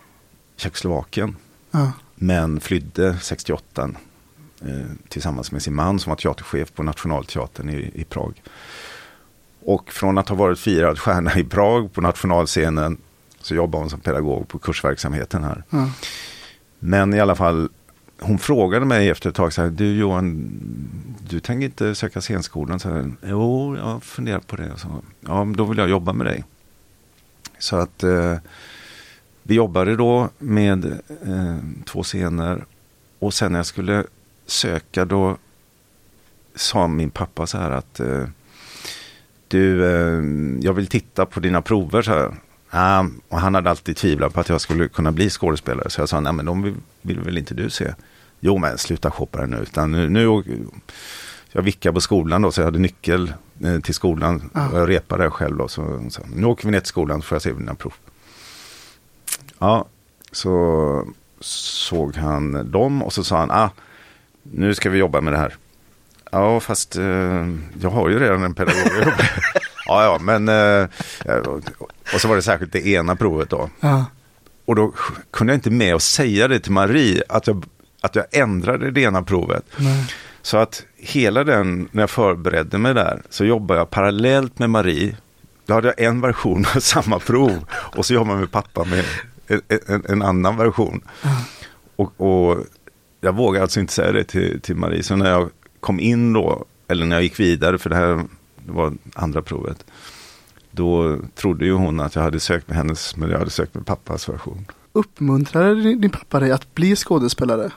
Tjeckoslovakien. 0.55 1.35
Ja. 1.71 1.91
Men 2.15 2.59
flydde 2.59 3.17
68 3.21 3.89
eh, 4.61 4.67
tillsammans 5.09 5.51
med 5.51 5.61
sin 5.61 5.75
man 5.75 5.99
som 5.99 6.09
var 6.09 6.17
teaterchef 6.17 6.73
på 6.73 6.83
Nationalteatern 6.83 7.69
i, 7.69 7.91
i 7.93 8.03
Prag. 8.03 8.41
Och 9.65 9.91
från 9.91 10.17
att 10.17 10.29
ha 10.29 10.35
varit 10.35 10.59
firad 10.59 10.99
stjärna 10.99 11.39
i 11.39 11.43
Prag 11.43 11.93
på 11.93 12.01
nationalscenen 12.01 12.97
så 13.41 13.55
jobbade 13.55 13.83
hon 13.83 13.89
som 13.89 13.99
pedagog 13.99 14.47
på 14.47 14.59
kursverksamheten 14.59 15.43
här. 15.43 15.63
Ja. 15.69 15.89
Men 16.85 17.13
i 17.13 17.19
alla 17.19 17.35
fall, 17.35 17.69
hon 18.19 18.39
frågade 18.39 18.85
mig 18.85 19.09
efter 19.09 19.29
ett 19.29 19.35
tag 19.35 19.53
så 19.53 19.61
här, 19.61 19.69
du 19.69 19.95
Johan, 19.95 20.49
du 21.29 21.39
tänker 21.39 21.65
inte 21.65 21.95
söka 21.95 22.21
scenskolan? 22.21 22.79
Så 22.79 22.89
här, 22.89 23.11
jo, 23.23 23.77
jag 23.77 24.03
funderar 24.03 24.39
på 24.39 24.55
det. 24.55 24.77
Så, 24.77 24.87
ja, 25.21 25.47
då 25.55 25.65
vill 25.65 25.77
jag 25.77 25.89
jobba 25.89 26.13
med 26.13 26.27
dig. 26.27 26.43
Så 27.57 27.75
att 27.75 28.03
eh, 28.03 28.37
vi 29.43 29.55
jobbade 29.55 29.95
då 29.95 30.29
med 30.37 30.85
eh, 31.25 31.57
två 31.85 32.03
scener. 32.03 32.65
Och 33.19 33.33
sen 33.33 33.51
när 33.51 33.59
jag 33.59 33.65
skulle 33.65 34.03
söka 34.45 35.05
då 35.05 35.37
sa 36.55 36.87
min 36.87 37.09
pappa 37.09 37.47
så 37.47 37.57
här 37.57 37.71
att 37.71 37.99
eh, 37.99 38.25
du, 39.47 39.85
eh, 39.85 40.23
jag 40.61 40.73
vill 40.73 40.87
titta 40.87 41.25
på 41.25 41.39
dina 41.39 41.61
prover 41.61 42.01
så 42.01 42.11
här. 42.11 42.33
Uh, 42.73 43.03
och 43.29 43.39
han 43.39 43.55
hade 43.55 43.69
alltid 43.69 43.97
tvivlat 43.97 44.33
på 44.33 44.39
att 44.39 44.49
jag 44.49 44.61
skulle 44.61 44.87
kunna 44.87 45.11
bli 45.11 45.29
skådespelare. 45.29 45.89
Så 45.89 46.01
jag 46.01 46.09
sa, 46.09 46.19
nej 46.19 46.33
men 46.33 46.45
de 46.45 46.63
vill, 46.63 46.75
vill 47.01 47.19
väl 47.19 47.37
inte 47.37 47.53
du 47.53 47.69
se? 47.69 47.93
Jo 48.39 48.57
men 48.57 48.77
sluta 48.77 49.11
shoppa 49.11 49.41
det 49.41 49.47
nu. 49.47 49.57
Utan 49.57 49.91
nu, 49.91 50.09
nu 50.09 50.43
jag 51.51 51.61
vickade 51.61 51.93
på 51.93 52.01
skolan 52.01 52.41
då, 52.41 52.51
så 52.51 52.61
jag 52.61 52.65
hade 52.65 52.79
nyckel 52.79 53.33
eh, 53.63 53.79
till 53.79 53.93
skolan. 53.93 54.49
Ah. 54.53 54.67
Jag 54.73 54.89
repade 54.89 55.29
själv 55.29 55.57
då. 55.57 55.67
Så, 55.67 56.05
så, 56.09 56.21
nu 56.35 56.45
åker 56.45 56.65
vi 56.65 56.71
ner 56.71 56.79
till 56.79 56.87
skolan 56.87 57.21
så 57.21 57.27
får 57.27 57.35
jag 57.35 57.41
se 57.41 57.51
dina 57.51 57.75
prov. 57.75 57.93
Ja, 59.59 59.85
så 60.31 61.07
såg 61.39 62.15
han 62.15 62.71
dem 62.71 63.03
och 63.03 63.13
så 63.13 63.23
sa 63.23 63.37
han, 63.37 63.51
ah, 63.51 63.69
nu 64.43 64.75
ska 64.75 64.89
vi 64.89 64.97
jobba 64.97 65.21
med 65.21 65.33
det 65.33 65.39
här. 65.39 65.55
Ja, 66.31 66.59
fast 66.59 66.95
eh, 66.95 67.47
jag 67.81 67.89
har 67.89 68.09
ju 68.09 68.19
redan 68.19 68.43
en 68.43 68.53
pedagog. 68.53 68.91
Ja, 69.85 70.03
ja, 70.03 70.17
men 70.21 70.49
eh, 70.49 70.87
och 72.13 72.21
så 72.21 72.27
var 72.27 72.35
det 72.35 72.41
särskilt 72.41 72.71
det 72.71 72.87
ena 72.87 73.15
provet 73.15 73.49
då. 73.49 73.69
Ja. 73.79 74.05
Och 74.65 74.75
då 74.75 74.93
kunde 75.31 75.53
jag 75.53 75.57
inte 75.57 75.69
med 75.69 75.95
att 75.95 76.01
säga 76.01 76.47
det 76.47 76.59
till 76.59 76.71
Marie 76.71 77.23
att 77.29 77.47
jag, 77.47 77.65
att 78.01 78.15
jag 78.15 78.25
ändrade 78.31 78.91
det 78.91 79.01
ena 79.01 79.23
provet. 79.23 79.65
Nej. 79.77 80.05
Så 80.41 80.57
att 80.57 80.83
hela 80.97 81.43
den, 81.43 81.89
när 81.91 82.03
jag 82.03 82.09
förberedde 82.09 82.77
mig 82.77 82.93
där, 82.93 83.21
så 83.29 83.45
jobbade 83.45 83.79
jag 83.79 83.89
parallellt 83.89 84.59
med 84.59 84.69
Marie. 84.69 85.17
Då 85.65 85.73
hade 85.73 85.87
jag 85.87 85.99
en 86.07 86.21
version 86.21 86.65
av 86.75 86.79
samma 86.79 87.19
prov 87.19 87.65
och 87.71 88.05
så 88.05 88.13
jobbade 88.13 88.33
jag 88.33 88.39
med 88.39 88.51
pappa 88.51 88.83
med 88.83 89.05
en, 89.87 90.03
en, 90.09 90.21
annan 90.21 90.57
version. 90.57 91.01
Och, 91.95 92.21
och, 92.21 92.65
jag 93.21 93.35
vågar 93.35 93.61
alltså 93.61 93.79
inte 93.79 93.93
säga 93.93 94.11
det 94.11 94.23
till, 94.23 94.61
till 94.61 94.75
Marie. 94.75 95.03
Så 95.03 95.15
när 95.15 95.29
jag 95.29 95.49
kom 95.79 95.99
in 95.99 96.33
då, 96.33 96.65
eller 96.87 97.05
när 97.05 97.15
jag 97.15 97.23
gick 97.23 97.39
vidare, 97.39 97.77
för 97.77 97.89
det 97.89 97.95
här 97.95 98.23
var 98.65 98.93
andra 99.13 99.41
provet. 99.41 99.85
Då 100.75 101.19
trodde 101.35 101.65
ju 101.65 101.73
hon 101.73 101.99
att 101.99 102.15
jag 102.15 102.21
hade 102.21 102.39
sökt 102.39 102.67
med 102.67 102.77
hennes, 102.77 103.15
men 103.15 103.29
jag 103.29 103.39
hade 103.39 103.51
sökt 103.51 103.75
med 103.75 103.85
pappas 103.85 104.29
version. 104.29 104.65
Uppmuntrade 104.93 105.75
din, 105.75 106.09
pappa 106.09 106.39
dig 106.39 106.51
att 106.51 106.75
bli 106.75 106.95
skådespelare? 106.95 107.71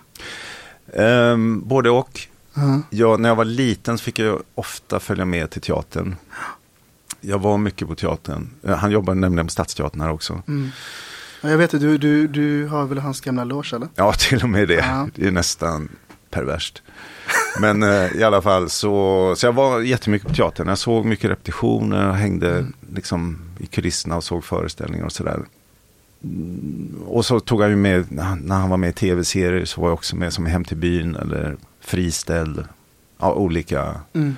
Um, 1.33 1.69
både 1.69 1.91
och. 1.91 2.21
Uh-huh. 2.55 2.83
Jag, 2.91 3.21
när 3.21 3.29
jag 3.29 3.37
var 3.37 3.45
liten 3.45 3.99
så 3.99 4.05
fick 4.05 4.19
jag 4.19 4.43
ofta 4.55 5.01
följa 5.01 5.25
med 5.25 5.51
till 5.51 5.63
teatern. 5.63 6.17
Jag 7.21 7.39
var 7.39 7.59
mycket 7.59 7.89
på 7.89 7.95
teatern. 7.95 8.51
Eh, 8.63 8.77
Han 8.77 8.91
jobbade 8.91 9.21
nämligen 9.21 9.47
på 9.47 9.51
Stadsteatern 9.51 10.01
här 10.01 10.11
också. 10.11 10.43
Mm. 10.49 10.71
Ja, 11.43 11.51
jag 11.51 11.59
vet 11.59 11.75
att 11.75 11.81
du, 11.81 11.99
du, 11.99 12.29
du 12.29 12.67
har 12.67 12.87
väl 12.87 12.99
hans 12.99 13.21
gamla 13.21 13.45
loge 13.45 13.77
eller? 13.77 13.89
Ja, 13.95 14.13
till 14.19 14.43
och 14.43 14.49
med 14.49 14.69
det. 14.69 14.75
Ja. 14.75 15.09
Det 15.15 15.27
är 15.27 15.31
nästan 15.31 15.89
perverst. 16.31 16.83
Men 17.61 17.83
eh, 17.83 18.13
i 18.17 18.23
alla 18.23 18.43
fall 18.43 18.71
så, 18.71 19.35
så 19.37 19.47
jag 19.47 19.53
var 19.53 19.81
jättemycket 19.81 20.29
på 20.29 20.35
teatern. 20.35 20.69
Jag 20.69 20.79
såg 20.79 21.05
mycket 21.05 21.31
repetitioner 21.31 22.09
och 22.09 22.15
hängde 22.17 22.51
Mm. 22.51 22.73
liksom 22.95 23.39
i 23.59 23.67
kulisserna 23.67 24.17
och 24.17 24.25
såg 24.25 24.45
föreställningar 24.45 25.05
och 25.05 25.13
sådär. 25.13 25.41
Mm, 26.25 26.95
Och 27.07 27.27
så 27.27 27.41
tog 27.41 27.63
jag 27.63 27.71
ju 27.71 27.77
med, 27.77 28.13
när 28.13 28.23
han- 28.23 28.39
när 28.39 28.55
han 28.57 28.71
var 28.71 28.77
med 28.77 28.91
i 28.91 28.93
tv-serier 28.93 29.65
så 29.65 29.81
var 29.81 29.89
jag 29.89 29.95
också 29.95 30.17
med 30.17 30.33
som 30.33 30.47
Hem 30.47 30.65
till 30.65 30.77
byn 30.77 31.15
eller 31.17 31.57
Friställd. 31.81 32.65
Ja, 33.19 33.35
olika. 33.35 33.95
Mm. 34.13 34.37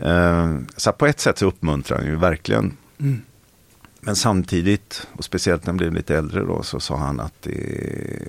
Eh, 0.00 0.56
så 0.76 0.92
på 0.92 1.06
ett 1.06 1.20
sätt 1.20 1.38
så 1.38 1.46
uppmuntrar 1.46 1.98
han 1.98 2.06
ju 2.06 2.16
verkligen. 2.16 2.76
Mm. 3.00 3.20
Men 4.00 4.16
samtidigt, 4.16 5.06
och 5.12 5.24
speciellt 5.24 5.62
när 5.62 5.66
han 5.66 5.76
blev 5.76 5.92
lite 5.94 6.16
äldre 6.16 6.40
då, 6.44 6.62
så 6.62 6.80
sa 6.80 6.96
han 6.96 7.20
att 7.20 7.34
det 7.42 7.50
är 7.52 8.28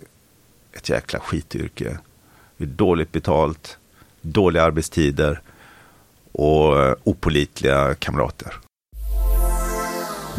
ett 0.73 0.89
jäkla 0.89 1.19
skityrke. 1.19 1.97
Det 2.61 2.65
är 2.65 2.67
dåligt 2.67 3.11
betalt, 3.11 3.77
dåliga 4.21 4.63
arbetstider 4.63 5.41
och 6.31 6.81
eh, 6.81 6.95
opolitliga 7.03 7.95
kamrater. 7.95 8.53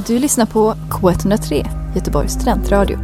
Du 0.07 0.19
lyssnar 0.19 0.47
på 0.47 0.75
K103, 0.91 1.67
Göteborgs 1.95 2.33
studentradio. 2.33 2.99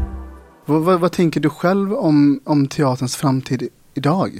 Vad, 0.66 0.82
vad, 0.82 1.00
vad 1.00 1.12
tänker 1.12 1.40
du 1.40 1.50
själv 1.50 1.94
om, 1.94 2.40
om 2.44 2.68
teaterns 2.68 3.16
framtid 3.16 3.68
idag? 3.94 4.32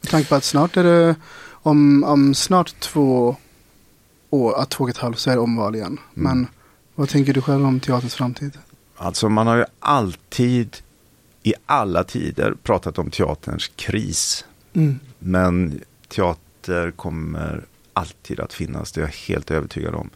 Med 0.00 0.10
tanke 0.10 0.28
på 0.28 0.34
att 0.34 0.44
snart 0.44 0.76
är 0.76 0.84
det, 0.84 1.16
om, 1.50 2.04
om 2.04 2.34
snart 2.34 2.80
två 2.80 3.36
år, 4.30 4.60
att 4.60 4.70
två 4.70 4.84
och 4.84 4.90
ett 4.90 4.98
halvt 4.98 5.18
så 5.18 5.30
är 5.30 5.34
det 5.34 5.40
omval 5.40 5.74
igen. 5.74 5.98
Men 6.14 6.46
vad 6.94 7.08
tänker 7.08 7.34
du 7.34 7.42
själv 7.42 7.66
om 7.66 7.80
teaterns 7.80 8.14
framtid? 8.14 8.58
Alltså 8.96 9.28
man 9.28 9.46
har 9.46 9.56
ju 9.56 9.64
alltid, 9.80 10.76
i 11.42 11.54
alla 11.66 12.04
tider, 12.04 12.54
pratat 12.62 12.98
om 12.98 13.10
teaterns 13.10 13.70
kris. 13.76 14.44
Mm. 14.72 14.98
Men 15.18 15.80
teater 16.08 16.90
kommer 16.90 17.64
alltid 17.92 18.40
att 18.40 18.52
finnas, 18.52 18.92
det 18.92 19.00
är 19.00 19.02
jag 19.02 19.12
helt 19.34 19.50
övertygad 19.50 19.94
om. 19.94 20.10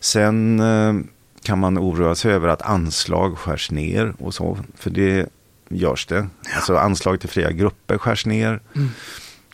Sen 0.00 0.60
eh, 0.60 0.94
kan 1.42 1.58
man 1.58 1.78
oroa 1.78 2.14
sig 2.14 2.32
över 2.32 2.48
att 2.48 2.62
anslag 2.62 3.38
skärs 3.38 3.70
ner 3.70 4.14
och 4.18 4.34
så, 4.34 4.58
för 4.74 4.90
det 4.90 5.28
görs 5.68 6.06
det. 6.06 6.26
Alltså 6.54 6.76
anslag 6.76 7.20
till 7.20 7.28
fria 7.28 7.50
grupper 7.50 7.98
skärs 7.98 8.26
ner 8.26 8.60
Mm. 8.74 8.88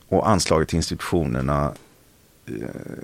och 0.08 0.28
anslaget 0.28 0.68
till 0.68 0.76
institutionerna, 0.76 1.72
eh, 2.46 2.52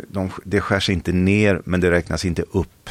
de, 0.09 0.31
det 0.45 0.61
skärs 0.61 0.91
inte 0.91 1.13
ner 1.13 1.63
men 1.65 1.81
det 1.81 1.91
räknas 1.91 2.25
inte 2.25 2.43
upp. 2.53 2.91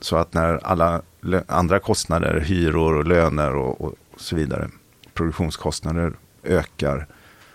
Så 0.00 0.16
att 0.16 0.34
när 0.34 0.66
alla 0.66 1.02
andra 1.46 1.78
kostnader, 1.78 2.40
hyror 2.40 2.94
och 2.94 3.06
löner 3.06 3.54
och, 3.54 3.80
och 3.80 3.94
så 4.16 4.36
vidare, 4.36 4.70
produktionskostnader 5.14 6.12
ökar, 6.44 7.06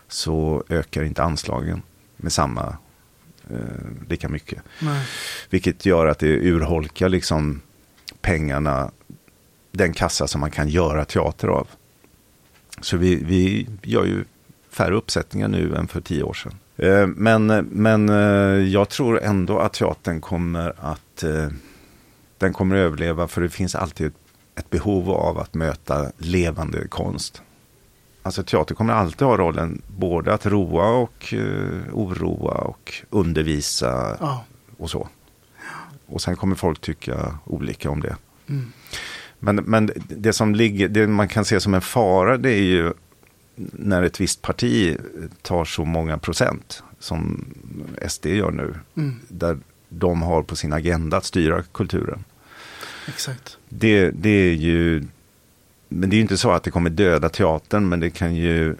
så 0.07 0.63
ökar 0.69 1.03
inte 1.03 1.23
anslagen 1.23 1.81
med 2.17 2.31
samma, 2.31 2.77
eh, 3.49 3.57
lika 4.09 4.29
mycket. 4.29 4.61
Nej. 4.79 5.05
Vilket 5.49 5.85
gör 5.85 6.05
att 6.05 6.19
det 6.19 6.27
urholkar 6.27 7.09
liksom 7.09 7.61
pengarna, 8.21 8.91
den 9.71 9.93
kassa 9.93 10.27
som 10.27 10.41
man 10.41 10.51
kan 10.51 10.69
göra 10.69 11.05
teater 11.05 11.47
av. 11.47 11.67
Så 12.81 12.97
vi, 12.97 13.15
vi 13.15 13.67
gör 13.83 14.05
ju 14.05 14.23
färre 14.69 14.95
uppsättningar 14.95 15.47
nu 15.47 15.75
än 15.75 15.87
för 15.87 16.01
tio 16.01 16.23
år 16.23 16.33
sedan. 16.33 16.55
Eh, 16.77 17.07
Men, 17.07 17.45
men 17.71 18.09
eh, 18.09 18.67
jag 18.67 18.89
tror 18.89 19.21
ändå 19.21 19.59
att 19.59 19.73
teatern 19.73 20.21
kommer 20.21 20.73
att 20.79 21.23
eh, 21.23 21.47
den 22.39 22.53
kommer 22.53 22.75
att 22.75 22.79
överleva 22.79 23.27
för 23.27 23.41
det 23.41 23.49
finns 23.49 23.75
alltid 23.75 24.07
ett, 24.07 24.13
ett 24.55 24.69
behov 24.69 25.09
av 25.11 25.37
att 25.37 25.53
möta 25.53 26.11
levande 26.17 26.87
konst. 26.87 27.41
Alltså 28.21 28.43
teater 28.43 28.75
kommer 28.75 28.93
alltid 28.93 29.27
ha 29.27 29.37
rollen 29.37 29.81
både 29.87 30.33
att 30.33 30.45
roa 30.45 30.89
och 30.89 31.33
eh, 31.33 31.93
oroa 31.93 32.53
och 32.53 32.93
undervisa 33.09 34.17
Ja. 34.19 34.45
och 34.77 34.89
så. 34.89 35.07
Och 36.05 36.21
sen 36.21 36.35
kommer 36.35 36.55
folk 36.55 36.81
tycka 36.81 37.37
olika 37.45 37.89
om 37.89 37.99
det. 38.01 38.15
Mm. 38.49 38.71
Men, 39.39 39.55
men 39.55 39.91
det 40.07 40.33
som 40.33 40.55
ligger, 40.55 40.87
det 40.87 41.07
man 41.07 41.27
kan 41.27 41.45
se 41.45 41.59
som 41.59 41.73
en 41.73 41.81
fara 41.81 42.37
det 42.37 42.51
är 42.51 42.61
ju 42.61 42.93
när 43.71 44.03
ett 44.03 44.21
visst 44.21 44.41
parti 44.41 44.97
tar 45.41 45.65
så 45.65 45.85
många 45.85 46.17
procent 46.17 46.83
som 46.99 47.45
SD 48.07 48.25
gör 48.25 48.51
nu. 48.51 48.75
Mm. 48.95 49.15
Där 49.27 49.57
de 49.89 50.21
har 50.21 50.43
på 50.43 50.55
sin 50.55 50.73
agenda 50.73 51.17
att 51.17 51.25
styra 51.25 51.63
kulturen. 51.63 52.23
Exakt. 53.09 53.57
Det, 53.69 54.11
det 54.11 54.29
är 54.29 54.53
ju, 54.53 55.03
men 55.87 56.09
det 56.09 56.13
är 56.13 56.17
ju 56.17 56.21
inte 56.21 56.37
så 56.37 56.51
att 56.51 56.63
det 56.63 56.71
kommer 56.71 56.89
döda 56.89 57.29
teatern, 57.29 57.89
men 57.89 57.99
det 57.99 58.09
kan 58.09 58.35
ju 58.35 58.75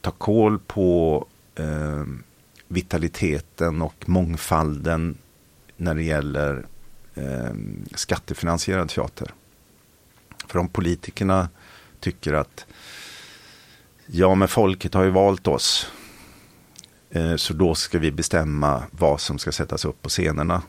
ta 0.00 0.10
koll 0.10 0.58
på 0.58 1.26
eh, 1.54 2.04
vitaliteten 2.68 3.82
och 3.82 4.08
mångfalden 4.08 5.18
när 5.76 5.94
det 5.94 6.02
gäller 6.02 6.66
eh, 7.14 7.54
skattefinansierad 7.94 8.88
teater. 8.88 9.30
För 10.46 10.58
om 10.58 10.68
politikerna 10.68 11.48
tycker 12.00 12.32
att 12.32 12.66
ja, 14.06 14.34
men 14.34 14.48
folket 14.48 14.94
har 14.94 15.04
ju 15.04 15.10
valt 15.10 15.46
oss. 15.46 15.90
Eh, 17.10 17.36
så 17.36 17.54
då 17.54 17.74
ska 17.74 17.98
vi 17.98 18.10
bestämma 18.10 18.82
vad 18.90 19.20
som 19.20 19.38
ska 19.38 19.52
sättas 19.52 19.84
upp 19.84 20.02
på 20.02 20.08
scenerna. 20.08 20.62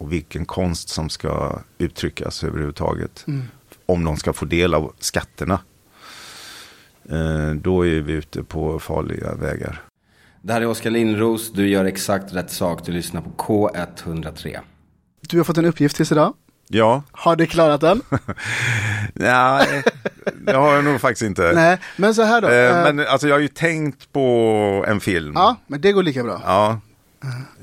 Och 0.00 0.12
vilken 0.12 0.44
konst 0.44 0.88
som 0.88 1.08
ska 1.08 1.58
uttryckas 1.78 2.44
överhuvudtaget. 2.44 3.24
Mm. 3.26 3.42
Om 3.86 4.04
de 4.04 4.16
ska 4.16 4.32
få 4.32 4.44
del 4.44 4.74
av 4.74 4.92
skatterna. 4.98 5.60
Eh, 7.10 7.50
då 7.54 7.86
är 7.86 8.00
vi 8.00 8.12
ute 8.12 8.42
på 8.42 8.78
farliga 8.78 9.34
vägar. 9.34 9.82
Det 10.42 10.52
här 10.52 10.60
är 10.60 10.66
Oskar 10.66 10.90
Lindros, 10.90 11.52
du 11.52 11.68
gör 11.68 11.84
exakt 11.84 12.32
rätt 12.32 12.50
sak, 12.50 12.86
du 12.86 12.92
lyssnar 12.92 13.20
på 13.20 13.30
K103. 13.30 14.58
Du 15.20 15.36
har 15.36 15.44
fått 15.44 15.58
en 15.58 15.64
uppgift 15.64 15.96
tills 15.96 16.12
idag. 16.12 16.34
Ja. 16.68 17.02
Har 17.12 17.36
du 17.36 17.46
klarat 17.46 17.80
den? 17.80 18.02
Nej, 19.14 19.82
det 20.46 20.52
har 20.52 20.74
jag 20.74 20.84
nog 20.84 21.00
faktiskt 21.00 21.22
inte. 21.22 21.52
Nej, 21.54 21.78
men 21.96 22.14
så 22.14 22.22
här 22.22 22.40
då. 22.40 22.48
Eh, 22.48 22.78
eh, 22.78 22.94
Men 22.94 23.06
alltså 23.06 23.28
jag 23.28 23.34
har 23.34 23.40
ju 23.40 23.48
tänkt 23.48 24.12
på 24.12 24.84
en 24.88 25.00
film. 25.00 25.32
Ja, 25.34 25.56
men 25.66 25.80
det 25.80 25.92
går 25.92 26.02
lika 26.02 26.22
bra. 26.22 26.42
Ja. 26.44 26.80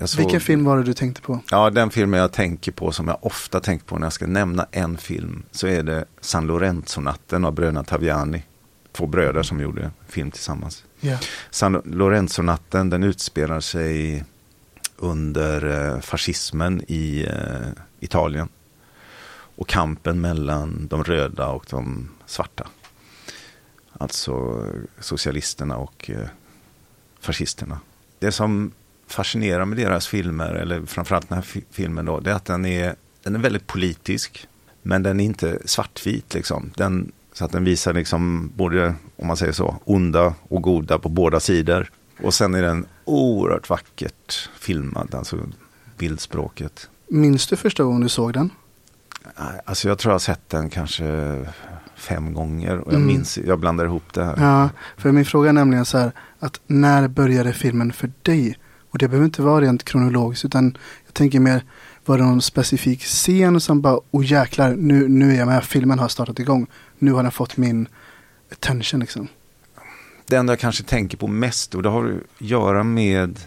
Såg- 0.05 0.17
Vilken 0.19 0.41
film 0.41 0.65
var 0.65 0.77
det 0.77 0.83
du 0.83 0.93
tänkte 0.93 1.21
på? 1.21 1.39
Ja, 1.51 1.69
den 1.69 1.89
filmen 1.89 2.19
jag 2.19 2.31
tänker 2.31 2.71
på 2.71 2.91
som 2.91 3.07
jag 3.07 3.17
ofta 3.25 3.59
tänker 3.59 3.85
på 3.85 3.97
när 3.97 4.05
jag 4.05 4.13
ska 4.13 4.27
nämna 4.27 4.67
en 4.71 4.97
film 4.97 5.43
så 5.51 5.67
är 5.67 5.83
det 5.83 6.05
San 6.21 6.47
Lorenzo-natten 6.47 7.45
av 7.45 7.53
bröderna 7.53 7.83
Taviani. 7.83 8.43
Två 8.91 9.07
bröder 9.07 9.43
som 9.43 9.59
gjorde 9.61 9.91
film 10.07 10.31
tillsammans. 10.31 10.83
Ja. 10.99 11.17
San 11.49 11.81
Lorenzo-natten 11.85 12.89
den 12.89 13.03
utspelar 13.03 13.59
sig 13.59 14.23
under 14.97 15.93
eh, 15.93 15.99
fascismen 15.99 16.81
i 16.87 17.25
eh, 17.25 17.67
Italien. 17.99 18.49
Och 19.55 19.67
kampen 19.67 20.21
mellan 20.21 20.87
de 20.87 21.03
röda 21.03 21.47
och 21.47 21.65
de 21.69 22.09
svarta. 22.25 22.67
Alltså 23.99 24.65
socialisterna 24.99 25.77
och 25.77 26.09
eh, 26.09 26.27
fascisterna. 27.19 27.79
Det 28.19 28.31
som 28.31 28.71
fascinerar 29.07 29.65
med 29.65 29.77
deras 29.77 30.07
filmer, 30.07 30.53
eller 30.53 30.85
framförallt 30.85 31.29
den 31.29 31.35
här 31.35 31.43
fi- 31.43 31.65
filmen 31.71 32.05
då, 32.05 32.19
det 32.19 32.31
är 32.31 32.35
att 32.35 32.45
den 32.45 32.65
är, 32.65 32.95
den 33.23 33.35
är 33.35 33.39
väldigt 33.39 33.67
politisk. 33.67 34.47
Men 34.81 35.03
den 35.03 35.19
är 35.19 35.25
inte 35.25 35.59
svartvit 35.65 36.33
liksom. 36.33 36.71
Den, 36.75 37.11
så 37.33 37.45
att 37.45 37.51
den 37.51 37.63
visar 37.63 37.93
liksom 37.93 38.51
både, 38.55 38.93
om 39.15 39.27
man 39.27 39.37
säger 39.37 39.51
så, 39.53 39.75
onda 39.85 40.33
och 40.49 40.61
goda 40.61 40.99
på 40.99 41.09
båda 41.09 41.39
sidor. 41.39 41.89
Och 42.23 42.33
sen 42.33 42.55
är 42.55 42.61
den 42.61 42.85
oerhört 43.05 43.69
vackert 43.69 44.49
filmad, 44.59 45.15
alltså 45.15 45.37
bildspråket. 45.97 46.89
Minns 47.07 47.47
du 47.47 47.55
första 47.55 47.83
gången 47.83 48.01
du 48.01 48.09
såg 48.09 48.33
den? 48.33 48.49
Alltså 49.65 49.87
jag 49.87 49.97
tror 49.97 50.09
jag 50.11 50.13
har 50.13 50.19
sett 50.19 50.49
den 50.49 50.69
kanske 50.69 51.45
fem 51.95 52.33
gånger. 52.33 52.77
Och 52.79 52.93
jag 52.93 52.95
Mm. 53.01 53.07
minns, 53.07 53.37
jag 53.37 53.59
blandar 53.59 53.85
ihop 53.85 54.13
det 54.13 54.23
här. 54.25 54.35
Ja, 54.37 54.69
för 54.97 55.11
min 55.11 55.25
fråga 55.25 55.49
är 55.49 55.53
nämligen 55.53 55.85
så 55.85 55.97
här 55.97 56.11
att 56.39 56.59
när 56.67 57.07
började 57.07 57.53
filmen 57.53 57.93
för 57.93 58.11
dig? 58.21 58.57
Och 58.89 58.97
det 58.97 59.07
behöver 59.07 59.25
inte 59.25 59.41
vara 59.41 59.61
rent 59.61 59.83
kronologiskt 59.83 60.45
utan 60.45 60.77
jag 61.05 61.13
tänker 61.13 61.39
mer 61.39 61.63
var 62.05 62.17
det 62.17 62.23
någon 62.23 62.41
specifik 62.41 63.01
scen 63.03 63.59
som 63.59 63.81
bara, 63.81 63.99
oh 64.11 64.25
jäklar, 64.25 64.75
nu, 64.75 65.07
nu 65.07 65.33
är 65.33 65.37
jag 65.37 65.47
med, 65.47 65.63
filmen 65.63 65.99
har 65.99 66.07
startat 66.07 66.39
igång. 66.39 66.67
Nu 66.99 67.11
har 67.11 67.23
den 67.23 67.31
fått 67.31 67.57
min 67.57 67.87
attention 68.51 68.99
liksom. 68.99 69.27
Det 70.27 70.35
enda 70.35 70.51
jag 70.53 70.59
kanske 70.59 70.83
tänker 70.83 71.17
på 71.17 71.27
mest 71.27 71.75
och 71.75 71.83
det 71.83 71.89
har 71.89 72.05
att 72.05 72.41
göra 72.47 72.83
med 72.83 73.39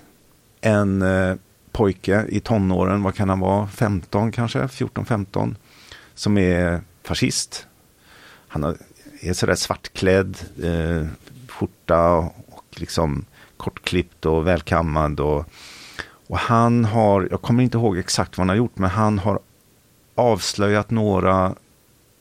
en 0.61 1.03
eh, 1.03 1.35
pojke 1.73 2.27
i 2.29 2.41
tonåren, 2.41 3.03
vad 3.03 3.15
kan 3.15 3.29
han 3.29 3.41
vara, 3.41 3.69
15 3.69 4.33
kanske, 4.33 4.59
14-15, 4.67 5.55
som 6.15 6.39
är 6.39 6.81
fascist. 7.05 7.67
Han 8.49 8.63
har- 8.63 8.77
är 9.21 9.33
sådär 9.33 9.55
svartklädd, 9.55 10.39
eh, 10.63 11.07
skjorta 11.49 12.09
och 12.47 12.65
liksom 12.71 13.25
kortklippt 13.61 14.27
och 14.27 14.47
välkammad. 14.47 15.21
Och, 15.21 15.45
och 16.29 16.39
han 16.39 16.85
har, 16.85 17.29
jag 17.31 17.43
kommer 17.43 17.63
inte 17.63 17.79
ihåg 17.79 17.99
exakt 17.99 18.39
vad 18.39 18.43
han 18.43 18.49
har 18.49 18.57
gjort, 18.57 18.79
men 18.79 18.91
han 18.91 19.19
har 19.19 19.39
avslöjat 20.15 20.91
några 20.91 21.55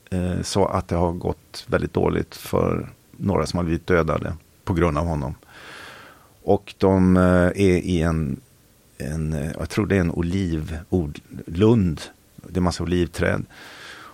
eh, 0.10 0.41
så 0.41 0.65
att 0.65 0.88
det 0.88 0.95
har 0.95 1.12
gått 1.12 1.65
väldigt 1.67 1.93
dåligt 1.93 2.36
för 2.36 2.89
några 3.12 3.45
som 3.45 3.58
har 3.58 3.63
blivit 3.63 3.88
dödade 3.88 4.34
på 4.63 4.73
grund 4.73 4.97
av 4.97 5.06
honom. 5.06 5.36
Och 6.43 6.73
de 6.78 7.17
eh, 7.17 7.23
är 7.45 7.78
i 7.78 8.02
en, 8.02 8.41
en, 8.97 9.34
eh, 9.34 9.52
jag 9.60 9.69
tror 9.69 9.88
det 9.88 9.95
är 9.95 10.02
en 10.02 10.12
olivlund, 10.12 12.02
det 12.36 12.60
är 12.60 12.62
massa 12.62 12.84
olivträd. 12.84 13.45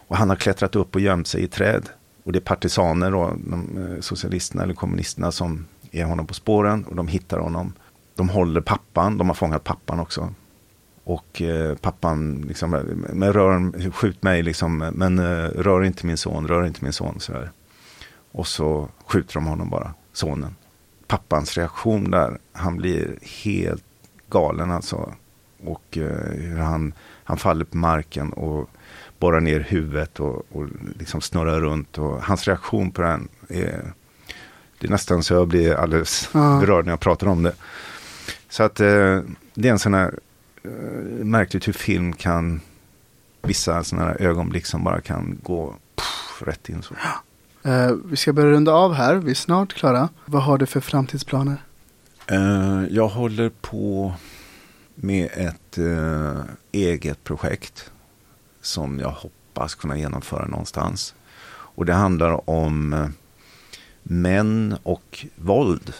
Och 0.07 0.17
han 0.17 0.29
har 0.29 0.35
klättrat 0.35 0.75
upp 0.75 0.95
och 0.95 1.01
gömt 1.01 1.27
sig 1.27 1.43
i 1.43 1.47
träd. 1.47 1.89
Och 2.23 2.31
det 2.31 2.39
är 2.39 2.41
partisaner 2.41 3.11
då, 3.11 3.37
de 3.49 3.77
eh, 3.77 4.01
socialisterna 4.01 4.63
eller 4.63 4.73
kommunisterna 4.73 5.31
som 5.31 5.65
är 5.95 6.03
honom 6.05 6.27
på 6.27 6.33
spåren 6.33 6.85
och 6.85 6.95
de 6.95 7.07
hittar 7.07 7.39
honom. 7.39 7.73
De 8.15 8.29
håller 8.29 8.61
pappan, 8.61 9.17
de 9.17 9.27
har 9.27 9.35
fångat 9.35 9.63
pappan 9.63 9.99
också. 9.99 10.33
Och 11.03 11.41
eh, 11.41 11.75
pappan 11.75 12.45
liksom, 12.47 12.69
men 13.13 13.33
rör, 13.33 13.91
skjut 13.91 14.23
mig 14.23 14.43
liksom, 14.43 14.77
men 14.77 15.19
eh, 15.19 15.49
rör 15.49 15.83
inte 15.83 16.05
min 16.05 16.17
son, 16.17 16.47
rör 16.47 16.65
inte 16.65 16.83
min 16.83 16.93
son. 16.93 17.19
Sådär. 17.19 17.51
Och 18.31 18.47
så 18.47 18.89
skjuter 19.05 19.33
de 19.33 19.45
honom 19.45 19.69
bara, 19.69 19.93
sonen. 20.13 20.55
Pappans 21.07 21.57
reaktion 21.57 22.11
där, 22.11 22.37
han 22.51 22.77
blir 22.77 23.17
helt 23.43 23.83
galen 24.29 24.71
alltså. 24.71 25.13
Och 25.63 25.97
eh, 25.97 26.31
hur 26.31 26.57
han, 26.57 26.93
han 27.23 27.37
faller 27.37 27.65
på 27.65 27.77
marken 27.77 28.33
och 28.33 28.69
borrar 29.19 29.39
ner 29.39 29.59
huvudet 29.59 30.19
och, 30.19 30.45
och 30.51 30.67
liksom 30.99 31.21
snurrar 31.21 31.59
runt. 31.59 31.97
Och 31.97 32.23
hans 32.23 32.47
reaktion 32.47 32.91
på 32.91 33.01
den 33.01 33.27
är, 33.49 33.93
det 34.79 34.87
är 34.87 34.91
nästan 34.91 35.23
så 35.23 35.33
jag 35.33 35.47
blir 35.47 35.73
alldeles 35.75 36.29
Ja. 36.33 36.57
berörd 36.61 36.85
när 36.85 36.91
jag 36.91 36.99
pratar 36.99 37.27
om 37.27 37.43
det. 37.43 37.53
Så 38.49 38.63
att 38.63 38.79
eh, 38.79 39.19
det 39.53 39.67
är 39.67 39.71
en 39.71 39.79
sån 39.79 39.93
här 39.93 40.19
eh, 40.63 40.69
märkligt 41.25 41.67
hur 41.67 41.73
film 41.73 42.13
kan, 42.13 42.61
vissa 43.41 43.83
sådana 43.83 44.07
här 44.07 44.21
ögonblick 44.21 44.65
som 44.65 44.83
bara 44.83 45.01
kan 45.01 45.37
gå 45.43 45.75
pff, 45.95 46.41
rätt 46.47 46.69
in 46.69 46.81
så. 46.83 46.95
Eh, 47.69 47.91
vi 48.05 48.15
ska 48.15 48.33
börja 48.33 48.51
runda 48.51 48.71
av 48.71 48.93
här, 48.93 49.15
vi 49.15 49.31
är 49.31 49.35
snart 49.35 49.73
klara. 49.73 50.09
Vad 50.25 50.43
har 50.43 50.57
du 50.57 50.65
för 50.65 50.79
framtidsplaner? 50.79 51.57
Eh, 52.27 52.83
jag 52.89 53.07
håller 53.07 53.51
på 53.61 54.13
med 54.95 55.29
ett 55.33 55.77
eh, 55.77 56.41
eget 56.71 57.23
projekt 57.23 57.91
som 58.61 58.99
jag 58.99 59.09
hoppas 59.09 59.75
kunna 59.75 59.97
genomföra 59.97 60.47
någonstans. 60.47 61.15
Och 61.47 61.85
det 61.85 61.93
handlar 61.93 62.49
om 62.49 62.93
eh, 62.93 63.07
män 64.07 64.77
och 64.83 65.25
våld. 65.35 65.93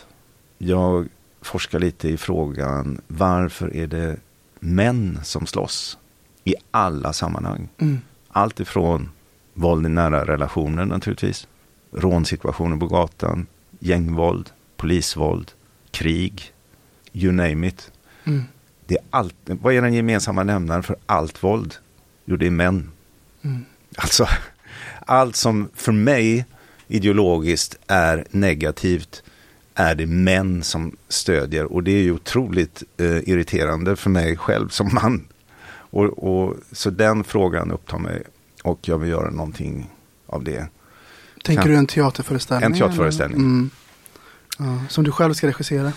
Jag 0.57 1.07
forskar 1.41 1.79
lite 1.79 2.09
i 2.09 2.17
frågan 2.17 3.01
varför 3.07 3.75
är 3.75 3.87
det 3.87 4.17
män 4.59 5.19
som 5.23 5.45
slåss 5.45 5.97
i 6.43 6.55
alla 6.71 7.13
sammanhang. 7.13 7.69
Mm. 7.77 7.99
Allt 8.27 8.59
ifrån 8.59 9.09
våld 9.53 9.85
i 9.85 9.89
nära 9.89 10.25
relationer 10.25 10.85
naturligtvis, 10.85 11.47
rånsituationer 11.91 12.77
på 12.77 12.87
gatan, 12.87 13.47
gängvåld, 13.79 14.49
polisvåld, 14.77 15.51
krig, 15.91 16.53
you 17.13 17.31
name 17.31 17.67
it. 17.67 17.91
Mm. 18.23 18.43
Det 18.85 18.95
är 18.95 19.03
allt, 19.09 19.35
vad 19.45 19.73
är 19.73 19.81
den 19.81 19.93
gemensamma 19.93 20.43
nämnaren 20.43 20.83
för 20.83 20.95
allt 21.05 21.43
våld? 21.43 21.75
Jo, 22.25 22.37
det 22.37 22.47
är 22.47 22.51
män. 22.51 22.91
Mm. 23.41 23.65
Alltså, 23.97 24.27
allt 25.05 25.35
som 25.35 25.69
för 25.73 25.91
mig 25.91 26.45
ideologiskt 26.87 27.77
är 27.87 28.25
negativt 28.31 29.23
är 29.75 29.95
det 29.95 30.05
män 30.05 30.63
som 30.63 30.97
stödjer. 31.07 31.65
Och 31.73 31.83
det 31.83 31.91
är 31.91 32.01
ju 32.01 32.11
otroligt 32.11 32.83
eh, 32.97 33.29
irriterande 33.29 33.95
för 33.95 34.09
mig 34.09 34.37
själv 34.37 34.69
som 34.69 34.89
man. 34.93 35.27
Och, 35.69 36.03
och, 36.03 36.55
så 36.71 36.89
den 36.89 37.23
frågan 37.23 37.71
upptar 37.71 37.97
mig 37.97 38.23
och 38.63 38.79
jag 38.81 38.97
vill 38.97 39.09
göra 39.09 39.29
någonting 39.29 39.89
av 40.25 40.43
det. 40.43 40.67
Tänker 41.43 41.63
Kan- 41.63 41.71
du 41.71 41.77
en 41.77 41.87
teaterföreställning? 41.87 42.71
En 42.71 42.77
teaterföreställning. 42.77 43.39
Mm. 43.39 43.69
Ja, 44.59 44.79
som 44.89 45.03
du 45.03 45.11
själv 45.11 45.33
ska 45.33 45.47
regissera? 45.47 45.93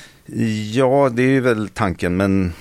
Ja, 0.72 1.11
det 1.12 1.22
är 1.22 1.31
ju 1.31 1.40
väl 1.40 1.68
tanken, 1.68 2.16
men 2.16 2.53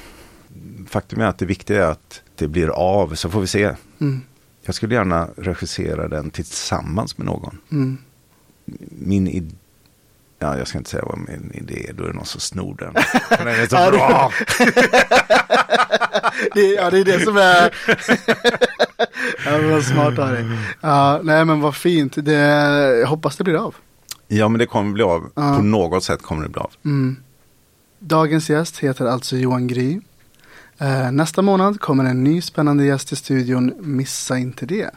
faktum 0.87 1.21
är 1.21 1.25
att 1.25 1.37
det 1.37 1.45
viktiga 1.45 1.85
är 1.85 1.91
att 1.91 2.21
det 2.35 2.47
blir 2.47 2.67
av, 2.67 3.15
så 3.15 3.29
får 3.29 3.41
vi 3.41 3.47
se. 3.47 3.75
Mm. 3.99 4.21
Jag 4.61 4.75
skulle 4.75 4.95
gärna 4.95 5.29
regissera 5.37 6.07
den 6.07 6.29
tillsammans 6.29 7.17
med 7.17 7.25
någon. 7.25 7.57
Mm. 7.71 7.97
Min 8.89 9.27
idé, 9.27 9.55
ja 10.39 10.57
jag 10.57 10.67
ska 10.67 10.77
inte 10.77 10.89
säga 10.89 11.05
vad 11.05 11.17
min 11.17 11.51
idé 11.53 11.89
är, 11.89 11.93
då 11.93 12.03
är 12.03 12.07
det 12.07 12.13
någon 12.13 12.25
som 12.25 12.41
snor 12.41 12.75
den. 12.79 12.93
Den 13.37 13.47
är 13.47 13.67
så 13.67 13.91
bra! 13.91 14.31
det, 16.53 16.61
ja, 16.61 16.89
det 16.89 16.99
är 16.99 17.05
det 17.05 17.19
som 17.19 17.37
är... 17.37 17.61
ja, 19.45 19.51
men 19.51 19.71
vad 19.71 19.83
smart 19.83 20.19
av 20.19 20.31
dig. 20.31 20.45
Ja, 20.81 21.19
nej, 21.23 21.45
men 21.45 21.61
vad 21.61 21.75
fint. 21.75 22.25
Det, 22.25 22.33
jag 22.99 23.07
hoppas 23.07 23.37
det 23.37 23.43
blir 23.43 23.65
av. 23.65 23.75
Ja, 24.27 24.49
men 24.49 24.59
det 24.59 24.65
kommer 24.65 24.93
bli 24.93 25.03
av. 25.03 25.31
Ja. 25.35 25.55
På 25.55 25.61
något 25.61 26.03
sätt 26.03 26.21
kommer 26.21 26.43
det 26.43 26.49
bli 26.49 26.61
av. 26.61 26.71
Mm. 26.85 27.17
Dagens 27.99 28.49
gäst 28.49 28.77
heter 28.77 29.05
alltså 29.05 29.37
Johan 29.37 29.67
Gry. 29.67 29.99
Eh, 30.77 31.11
nästa 31.11 31.41
månad 31.41 31.79
kommer 31.79 32.05
en 32.05 32.23
ny 32.23 32.41
spännande 32.41 32.85
gäst 32.85 33.11
i 33.11 33.15
studion. 33.15 33.73
Missa 33.79 34.37
inte 34.37 34.65
det. 34.65 34.89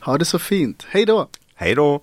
Ha 0.00 0.18
det 0.18 0.24
så 0.24 0.38
fint. 0.38 0.86
Hej 0.88 1.06
då! 1.06 1.28
Hej 1.54 1.74
då! 1.74 2.02